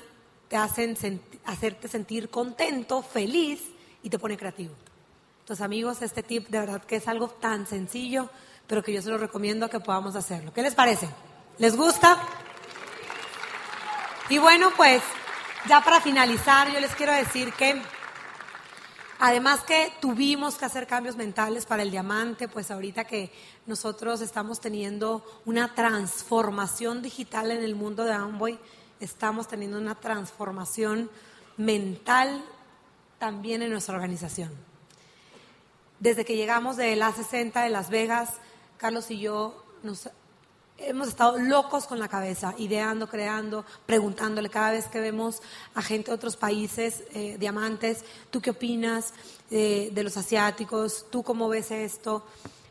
te 0.48 0.57
hacen 0.57 0.96
hacerte 1.44 1.88
sentir 1.88 2.31
contento, 2.31 3.03
feliz 3.03 3.61
y 4.03 4.11
te 4.11 4.18
pone 4.18 4.37
creativo. 4.37 4.74
Entonces, 5.40 5.64
amigos, 5.64 6.03
este 6.03 6.22
tip 6.22 6.48
de 6.48 6.61
verdad 6.61 6.85
que 6.85 6.96
es 6.96 7.09
algo 7.09 7.29
tan 7.29 7.66
sencillo, 7.66 8.31
pero 8.66 8.83
que 8.83 8.92
yo 8.92 9.01
se 9.01 9.11
lo 9.11 9.18
recomiendo 9.18 9.70
que 9.70 9.81
podamos 9.81 10.14
hacerlo. 10.14 10.53
¿Qué 10.53 10.62
les 10.62 10.74
parece? 10.74 11.09
¿Les 11.59 11.77
gusta? 11.77 12.18
Y 14.30 14.38
bueno, 14.38 14.70
pues 14.76 15.02
ya 15.66 15.82
para 15.82 16.00
finalizar, 16.00 16.70
yo 16.70 16.80
les 16.80 16.94
quiero 16.94 17.12
decir 17.12 17.52
que 17.52 17.80
Además 19.20 19.64
que 19.64 19.92
tuvimos 20.00 20.56
que 20.56 20.64
hacer 20.64 20.86
cambios 20.86 21.16
mentales 21.16 21.66
para 21.66 21.82
el 21.82 21.90
diamante, 21.90 22.46
pues 22.46 22.70
ahorita 22.70 23.04
que 23.04 23.32
nosotros 23.66 24.20
estamos 24.20 24.60
teniendo 24.60 25.24
una 25.44 25.74
transformación 25.74 27.02
digital 27.02 27.50
en 27.50 27.64
el 27.64 27.74
mundo 27.74 28.04
de 28.04 28.12
Amway, 28.12 28.60
estamos 29.00 29.48
teniendo 29.48 29.76
una 29.76 29.96
transformación 29.96 31.10
mental 31.56 32.44
también 33.18 33.62
en 33.62 33.72
nuestra 33.72 33.96
organización. 33.96 34.52
Desde 35.98 36.24
que 36.24 36.36
llegamos 36.36 36.76
de 36.76 36.94
la 36.94 37.12
60 37.12 37.60
de 37.62 37.70
Las 37.70 37.90
Vegas, 37.90 38.34
Carlos 38.76 39.10
y 39.10 39.18
yo 39.18 39.64
nos 39.82 40.10
hemos 40.78 41.08
estado 41.08 41.38
locos 41.38 41.86
con 41.86 41.98
la 41.98 42.08
cabeza, 42.08 42.54
ideando, 42.58 43.08
creando, 43.08 43.64
preguntándole 43.86 44.48
cada 44.48 44.70
vez 44.70 44.86
que 44.86 45.00
vemos 45.00 45.42
a 45.74 45.82
gente 45.82 46.10
de 46.10 46.14
otros 46.14 46.36
países, 46.36 47.02
eh, 47.12 47.36
diamantes, 47.38 48.04
¿tú 48.30 48.40
qué 48.40 48.50
opinas 48.50 49.12
eh, 49.50 49.90
de 49.92 50.02
los 50.02 50.16
asiáticos? 50.16 51.06
¿Tú 51.10 51.22
cómo 51.22 51.48
ves 51.48 51.70
esto? 51.70 52.24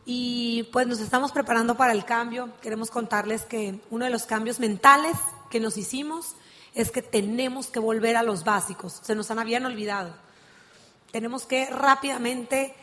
Y 0.05 0.63
pues 0.71 0.87
nos 0.87 0.99
estamos 0.99 1.31
preparando 1.31 1.75
para 1.75 1.91
el 1.91 2.05
cambio. 2.05 2.49
Queremos 2.61 2.89
contarles 2.89 3.43
que 3.43 3.79
uno 3.91 4.05
de 4.05 4.11
los 4.11 4.23
cambios 4.23 4.59
mentales 4.59 5.17
que 5.49 5.59
nos 5.59 5.77
hicimos 5.77 6.35
es 6.73 6.91
que 6.91 7.01
tenemos 7.01 7.67
que 7.67 7.79
volver 7.79 8.15
a 8.15 8.23
los 8.23 8.43
básicos, 8.43 8.99
se 9.03 9.15
nos 9.15 9.31
habían 9.31 9.65
olvidado. 9.65 10.13
Tenemos 11.11 11.45
que 11.45 11.65
rápidamente 11.65 12.75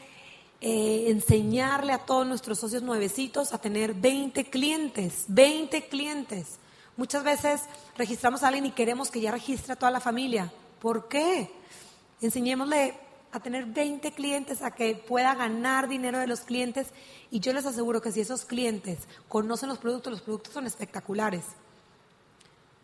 eh, 0.66 1.10
enseñarle 1.10 1.92
a 1.92 1.98
todos 1.98 2.26
nuestros 2.26 2.58
socios 2.58 2.82
nuevecitos 2.82 3.52
a 3.52 3.58
tener 3.58 3.92
20 3.92 4.46
clientes, 4.46 5.26
20 5.28 5.88
clientes. 5.88 6.56
Muchas 6.96 7.22
veces 7.22 7.60
registramos 7.98 8.42
a 8.42 8.48
alguien 8.48 8.64
y 8.64 8.70
queremos 8.70 9.10
que 9.10 9.20
ya 9.20 9.30
registre 9.30 9.74
a 9.74 9.76
toda 9.76 9.90
la 9.90 10.00
familia. 10.00 10.50
¿Por 10.80 11.06
qué? 11.06 11.50
Enseñémosle 12.22 12.94
a 13.32 13.40
tener 13.40 13.66
20 13.66 14.10
clientes, 14.12 14.62
a 14.62 14.70
que 14.70 14.94
pueda 14.94 15.34
ganar 15.34 15.86
dinero 15.86 16.18
de 16.18 16.26
los 16.26 16.40
clientes 16.40 16.86
y 17.30 17.40
yo 17.40 17.52
les 17.52 17.66
aseguro 17.66 18.00
que 18.00 18.10
si 18.10 18.22
esos 18.22 18.46
clientes 18.46 19.00
conocen 19.28 19.68
los 19.68 19.76
productos, 19.76 20.12
los 20.14 20.22
productos 20.22 20.54
son 20.54 20.66
espectaculares. 20.66 21.44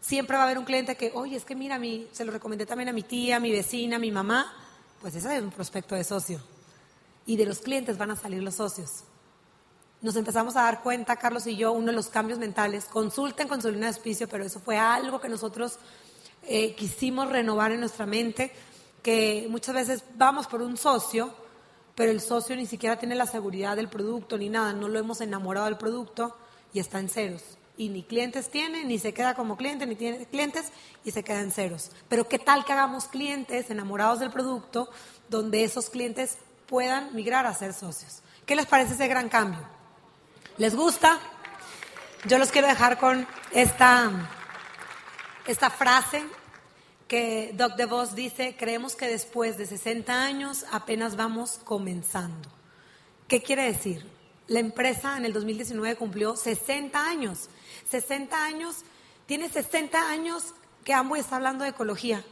Siempre 0.03 0.37
va 0.37 0.43
a 0.43 0.45
haber 0.45 0.59
un 0.59 0.67
cliente 0.67 0.99
que, 0.99 1.13
oye, 1.15 1.35
es 1.35 1.47
que 1.47 1.55
mira, 1.55 1.79
mi, 1.79 2.09
se 2.13 2.27
lo 2.27 2.33
recomendé 2.33 2.67
también 2.67 2.91
a 2.91 2.93
mi 2.93 3.05
tía, 3.05 3.37
a 3.37 3.41
mi 3.41 3.51
vecina, 3.51 3.97
a 3.97 3.99
mi 3.99 4.11
mamá. 4.11 4.53
Pues 5.01 5.15
ese 5.15 5.35
es 5.35 5.43
un 5.43 5.51
prospecto 5.51 5.95
de 5.95 6.05
socio. 6.05 6.43
Y 7.27 7.37
de 7.37 7.47
los 7.47 7.61
clientes 7.61 7.99
van 7.99 8.11
a 8.11 8.17
salir 8.17 8.43
los 8.43 8.57
socios. 8.57 9.05
Nos 10.03 10.17
empezamos 10.17 10.57
a 10.57 10.63
dar 10.63 10.83
cuenta, 10.83 11.17
Carlos 11.17 11.47
y 11.47 11.57
yo, 11.57 11.73
uno 11.73 11.89
de 11.89 11.93
los 11.93 12.09
cambios 12.09 12.39
mentales. 12.39 12.87
Consulten 12.87 13.49
con 13.49 13.61
su 13.61 13.69
línea 13.69 13.91
de 13.91 13.97
auspicio, 13.97 14.29
pero 14.29 14.45
eso 14.45 14.61
fue 14.61 14.79
algo 14.79 15.21
que 15.21 15.29
nosotros 15.29 15.79
eh, 16.43 16.75
quisimos 16.75 17.29
renovar 17.29 17.73
en 17.73 17.81
nuestra 17.81 18.07
mente, 18.07 18.53
que 19.03 19.47
muchas 19.51 19.75
veces 19.75 20.05
vamos 20.17 20.47
por 20.47 20.63
un 20.63 20.77
socio, 20.77 21.35
pero 21.95 22.11
el 22.11 22.21
socio 22.21 22.57
ni 22.57 22.67
siquiera 22.67 22.99
tiene 22.99 23.15
la 23.15 23.27
seguridad 23.27 23.77
del 23.77 23.89
producto 23.89 24.39
ni 24.39 24.49
nada, 24.49 24.73
no 24.73 24.89
lo 24.89 24.99
hemos 24.99 25.21
enamorado 25.21 25.67
del 25.67 25.77
producto 25.77 26.37
y 26.73 26.81
está 26.81 26.99
en 26.99 27.09
ceros 27.09 27.43
y 27.81 27.89
ni 27.89 28.03
clientes 28.03 28.51
tiene, 28.51 28.85
ni 28.85 28.99
se 28.99 29.15
queda 29.15 29.35
como 29.35 29.57
cliente, 29.57 29.87
ni 29.87 29.97
tiene 29.97 30.27
clientes 30.27 30.71
y 31.03 31.13
se 31.13 31.25
queda 31.25 31.41
en 31.41 31.51
ceros. 31.51 31.91
Pero 32.11 32.29
¿qué 32.29 32.39
tal 32.39 32.67
que 32.67 32.75
hagamos 32.75 33.07
clientes 33.07 33.71
enamorados 33.71 34.21
del 34.21 34.31
producto 34.31 34.91
donde 35.31 35.65
esos 35.65 35.89
clientes 35.89 36.37
puedan 36.71 37.15
migrar 37.15 37.45
a 37.45 37.53
ser 37.53 37.75
socios? 37.75 38.23
¿Qué 38.47 38.55
les 38.55 38.65
parece 38.65 38.95
ese 38.95 39.09
gran 39.09 39.29
cambio? 39.29 39.61
¿Les 40.57 40.75
gusta? 40.75 41.19
Yo 42.25 42.39
los 42.39 42.51
quiero 42.51 42.69
dejar 42.69 42.97
con 42.99 43.27
esta, 43.51 44.11
esta 45.47 45.69
frase 45.69 46.23
que 47.09 47.53
Doc 47.55 47.75
DeVos 47.75 48.15
dice, 48.15 48.57
creemos 48.57 48.95
que 48.95 49.09
después 49.09 49.59
de 49.59 49.67
60 49.67 50.23
años 50.23 50.65
apenas 50.71 51.17
vamos 51.17 51.59
comenzando. 51.65 52.49
¿Qué 53.27 53.43
quiere 53.43 53.65
decir? 53.65 54.09
La 54.47 54.61
empresa 54.61 55.17
en 55.17 55.25
el 55.25 55.33
2019 55.33 55.97
cumplió 55.97 56.37
60 56.37 57.05
años 57.05 57.51
60 57.91 58.45
años, 58.45 58.85
tiene 59.27 59.49
60 59.49 60.11
años 60.11 60.55
que 60.85 60.95
Amway 60.95 61.21
está 61.21 61.37
hablando 61.37 61.65
de 61.65 61.71
ecología 61.71 62.25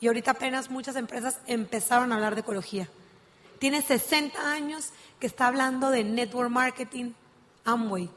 y 0.00 0.06
ahorita 0.06 0.32
apenas 0.32 0.70
muchas 0.70 0.96
empresas 0.96 1.38
empezaron 1.46 2.10
a 2.10 2.16
hablar 2.16 2.34
de 2.34 2.40
ecología. 2.40 2.88
Tiene 3.62 3.80
60 3.80 4.40
años 4.50 4.90
que 5.20 5.28
está 5.28 5.46
hablando 5.46 5.90
de 5.90 6.02
network 6.02 6.50
marketing 6.50 7.12
Amway. 7.64 8.10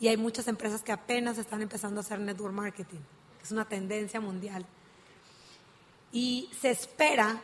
Y 0.00 0.08
hay 0.08 0.16
muchas 0.16 0.48
empresas 0.48 0.80
que 0.80 0.92
apenas 0.92 1.36
están 1.36 1.60
empezando 1.60 2.00
a 2.00 2.04
hacer 2.04 2.20
network 2.20 2.54
marketing. 2.54 3.00
Es 3.42 3.50
una 3.52 3.66
tendencia 3.66 4.22
mundial. 4.22 4.64
Y 6.10 6.48
se 6.58 6.70
espera 6.70 7.38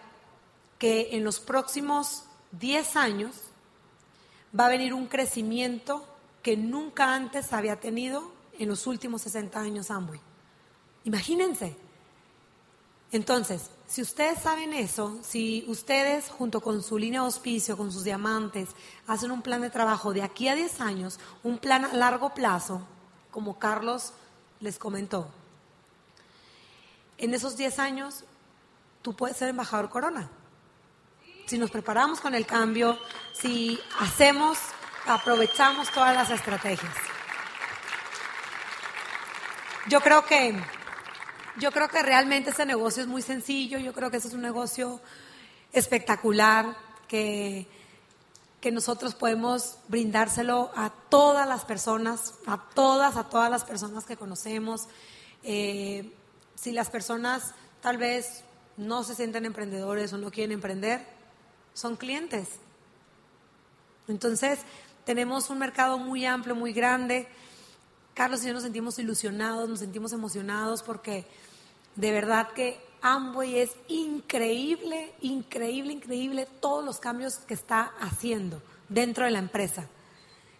que 0.78 1.10
en 1.12 1.22
los 1.22 1.38
próximos 1.38 2.24
10 2.52 2.96
años 2.96 3.36
va 4.58 4.64
a 4.64 4.70
venir 4.70 4.94
un 4.94 5.06
crecimiento 5.06 6.08
que 6.42 6.56
nunca 6.56 7.14
antes 7.14 7.52
había 7.52 7.78
tenido 7.78 8.32
en 8.58 8.70
los 8.70 8.86
últimos 8.86 9.20
60 9.20 9.60
años 9.60 9.90
Amway. 9.90 10.20
Imagínense. 11.04 11.76
Entonces, 13.12 13.68
si 13.90 14.02
ustedes 14.02 14.38
saben 14.40 14.72
eso, 14.72 15.18
si 15.20 15.64
ustedes 15.66 16.28
junto 16.28 16.60
con 16.60 16.80
su 16.80 16.96
línea 16.96 17.22
de 17.22 17.26
auspicio, 17.26 17.76
con 17.76 17.90
sus 17.90 18.04
diamantes, 18.04 18.68
hacen 19.08 19.32
un 19.32 19.42
plan 19.42 19.62
de 19.62 19.68
trabajo 19.68 20.12
de 20.12 20.22
aquí 20.22 20.46
a 20.46 20.54
10 20.54 20.80
años, 20.80 21.18
un 21.42 21.58
plan 21.58 21.84
a 21.84 21.92
largo 21.92 22.32
plazo, 22.32 22.82
como 23.32 23.58
Carlos 23.58 24.12
les 24.60 24.78
comentó, 24.78 25.28
en 27.18 27.34
esos 27.34 27.56
10 27.56 27.80
años 27.80 28.22
tú 29.02 29.14
puedes 29.14 29.36
ser 29.36 29.48
embajador 29.48 29.90
corona. 29.90 30.30
Si 31.46 31.58
nos 31.58 31.72
preparamos 31.72 32.20
con 32.20 32.36
el 32.36 32.46
cambio, 32.46 32.96
si 33.32 33.76
hacemos 33.98 34.56
aprovechamos 35.04 35.90
todas 35.90 36.14
las 36.14 36.30
estrategias. 36.30 36.94
Yo 39.88 40.00
creo 40.00 40.24
que 40.24 40.54
yo 41.60 41.70
creo 41.70 41.88
que 41.88 42.02
realmente 42.02 42.50
ese 42.50 42.64
negocio 42.64 43.02
es 43.02 43.08
muy 43.08 43.22
sencillo, 43.22 43.78
yo 43.78 43.92
creo 43.92 44.10
que 44.10 44.16
ese 44.16 44.28
es 44.28 44.34
un 44.34 44.40
negocio 44.40 45.00
espectacular 45.72 46.74
que, 47.06 47.66
que 48.60 48.72
nosotros 48.72 49.14
podemos 49.14 49.76
brindárselo 49.88 50.72
a 50.74 50.90
todas 51.10 51.46
las 51.46 51.64
personas, 51.64 52.34
a 52.46 52.58
todas, 52.74 53.16
a 53.16 53.24
todas 53.24 53.50
las 53.50 53.64
personas 53.64 54.04
que 54.06 54.16
conocemos. 54.16 54.88
Eh, 55.42 56.12
si 56.54 56.72
las 56.72 56.90
personas 56.90 57.54
tal 57.82 57.98
vez 57.98 58.42
no 58.76 59.04
se 59.04 59.14
sienten 59.14 59.44
emprendedores 59.44 60.12
o 60.12 60.18
no 60.18 60.30
quieren 60.30 60.52
emprender, 60.52 61.06
son 61.74 61.96
clientes. 61.96 62.48
Entonces, 64.08 64.60
tenemos 65.04 65.50
un 65.50 65.58
mercado 65.58 65.98
muy 65.98 66.24
amplio, 66.24 66.54
muy 66.54 66.72
grande. 66.72 67.28
Carlos 68.14 68.42
y 68.42 68.46
yo 68.46 68.54
nos 68.54 68.62
sentimos 68.62 68.98
ilusionados, 68.98 69.68
nos 69.68 69.80
sentimos 69.80 70.12
emocionados 70.12 70.82
porque 70.82 71.26
de 71.96 72.12
verdad 72.12 72.48
que 72.48 72.80
Amway 73.02 73.58
es 73.58 73.70
increíble, 73.88 75.14
increíble, 75.20 75.92
increíble 75.92 76.46
todos 76.60 76.84
los 76.84 77.00
cambios 77.00 77.38
que 77.38 77.54
está 77.54 77.92
haciendo 78.00 78.62
dentro 78.88 79.24
de 79.24 79.30
la 79.30 79.38
empresa. 79.38 79.88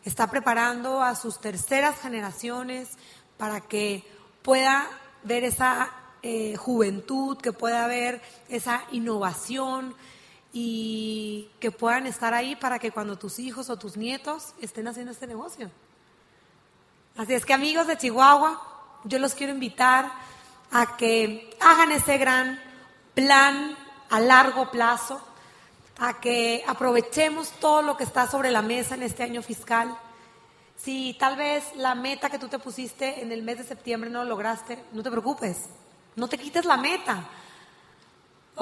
Está 0.05 0.31
preparando 0.31 1.03
a 1.03 1.15
sus 1.15 1.41
terceras 1.41 2.01
generaciones 2.01 2.91
para 3.37 3.61
que 3.61 4.05
pueda 4.43 4.89
ver 5.23 5.45
esa 5.45 5.91
eh, 6.23 6.57
juventud, 6.57 7.37
que 7.39 7.53
pueda 7.53 7.87
ver 7.87 8.23
esa 8.49 8.83
innovación, 8.93 9.95
y 10.53 11.49
que 11.61 11.71
puedan 11.71 12.07
estar 12.07 12.35
ahí 12.35 12.57
para 12.57 12.79
que 12.79 12.91
cuando 12.91 13.17
tus 13.17 13.39
hijos 13.39 13.71
o 13.71 13.79
tus 13.79 13.97
nietos 13.97 14.55
estén 14.61 14.89
haciendo 14.89 15.13
este 15.13 15.27
negocio. 15.27 15.71
Así 17.17 17.35
es 17.35 17.45
que 17.45 17.55
amigos 17.55 17.87
de 17.87 17.97
Chihuahua, 17.97 18.61
yo 19.05 19.19
los 19.19 19.35
quiero 19.35 19.53
invitar 19.53 20.11
a 20.71 20.97
que 20.97 21.57
hagan 21.61 21.93
ese 21.93 22.19
gran 22.19 22.61
plan 23.15 23.77
a 24.09 24.21
largo 24.21 24.71
plazo, 24.71 25.21
a 25.99 26.21
que 26.21 26.65
aprovechemos 26.67 27.51
todo 27.61 27.83
lo 27.83 27.97
que 27.97 28.05
está 28.05 28.27
sobre 28.27 28.51
la 28.51 28.63
mesa 28.63 28.95
en 28.95 29.03
este 29.03 29.23
año 29.23 29.43
fiscal. 29.43 29.97
Si 30.77 31.17
tal 31.19 31.37
vez 31.37 31.65
la 31.77 31.95
meta 31.95 32.31
que 32.31 32.39
tú 32.39 32.49
te 32.49 32.59
pusiste 32.59 33.23
en 33.23 33.33
el 33.33 33.43
mes 33.43 33.59
de 33.59 33.65
septiembre 33.65 34.09
no 34.11 34.25
lo 34.25 34.31
lograste, 34.31 34.83
no 34.93 35.03
te 35.03 35.11
preocupes, 35.11 35.67
no 36.17 36.29
te 36.29 36.39
quites 36.39 36.65
la 36.65 36.77
meta 36.77 37.29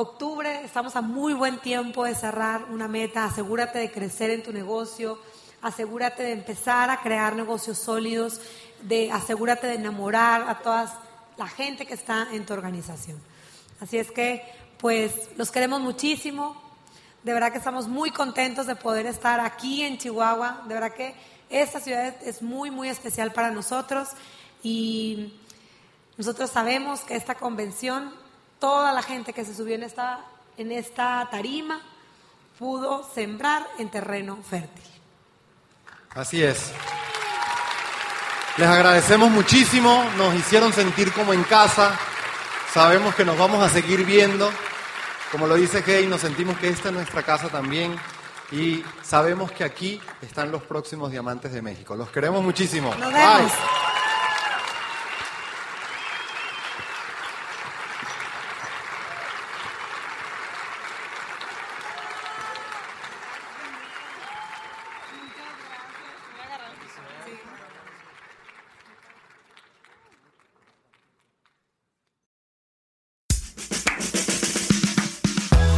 octubre, 0.00 0.64
estamos 0.64 0.94
a 0.94 1.00
muy 1.00 1.34
buen 1.34 1.58
tiempo 1.58 2.04
de 2.04 2.14
cerrar 2.14 2.66
una 2.70 2.86
meta, 2.86 3.24
asegúrate 3.24 3.80
de 3.80 3.90
crecer 3.90 4.30
en 4.30 4.44
tu 4.44 4.52
negocio, 4.52 5.18
asegúrate 5.60 6.22
de 6.22 6.32
empezar 6.32 6.88
a 6.88 7.00
crear 7.02 7.34
negocios 7.34 7.78
sólidos, 7.78 8.40
de 8.82 9.10
asegúrate 9.10 9.66
de 9.66 9.74
enamorar 9.74 10.48
a 10.48 10.60
toda 10.60 10.86
la 11.38 11.48
gente 11.48 11.86
que 11.86 11.94
está 11.94 12.28
en 12.32 12.44
tu 12.44 12.52
organización. 12.52 13.18
Así 13.80 13.96
es 13.96 14.10
que, 14.10 14.42
pues, 14.78 15.12
los 15.36 15.50
queremos 15.50 15.80
muchísimo. 15.80 16.60
De 17.22 17.32
verdad 17.32 17.52
que 17.52 17.58
estamos 17.58 17.88
muy 17.88 18.10
contentos 18.10 18.66
de 18.66 18.76
poder 18.76 19.06
estar 19.06 19.40
aquí 19.40 19.82
en 19.82 19.98
Chihuahua. 19.98 20.64
De 20.66 20.74
verdad 20.74 20.92
que 20.92 21.14
esta 21.48 21.80
ciudad 21.80 22.14
es 22.22 22.42
muy, 22.42 22.70
muy 22.70 22.88
especial 22.88 23.32
para 23.32 23.50
nosotros 23.50 24.08
y 24.62 25.34
nosotros 26.16 26.50
sabemos 26.50 27.00
que 27.00 27.16
esta 27.16 27.36
convención 27.36 28.12
toda 28.58 28.92
la 28.92 29.02
gente 29.02 29.32
que 29.32 29.44
se 29.44 29.54
subió 29.54 29.76
en 29.76 29.84
esta, 29.84 30.20
en 30.56 30.72
esta 30.72 31.28
tarima 31.30 31.80
pudo 32.58 33.08
sembrar 33.14 33.66
en 33.78 33.88
terreno 33.88 34.36
fértil. 34.42 34.84
Así 36.10 36.42
es. 36.42 36.72
Les 38.58 38.66
agradecemos 38.66 39.30
muchísimo, 39.30 40.04
nos 40.16 40.34
hicieron 40.34 40.72
sentir 40.72 41.12
como 41.12 41.32
en 41.32 41.44
casa, 41.44 41.96
sabemos 42.74 43.14
que 43.14 43.24
nos 43.24 43.38
vamos 43.38 43.62
a 43.62 43.68
seguir 43.68 44.04
viendo, 44.04 44.50
como 45.30 45.46
lo 45.46 45.54
dice 45.54 45.84
Kay, 45.84 46.08
nos 46.08 46.22
sentimos 46.22 46.58
que 46.58 46.68
esta 46.68 46.88
es 46.88 46.94
nuestra 46.94 47.22
casa 47.22 47.48
también 47.48 47.94
y 48.50 48.82
sabemos 49.00 49.52
que 49.52 49.62
aquí 49.62 50.00
están 50.22 50.50
los 50.50 50.62
próximos 50.62 51.12
diamantes 51.12 51.52
de 51.52 51.62
México. 51.62 51.94
Los 51.94 52.08
queremos 52.10 52.42
muchísimo. 52.42 52.92
Nos 52.96 53.12
vemos. 53.12 53.52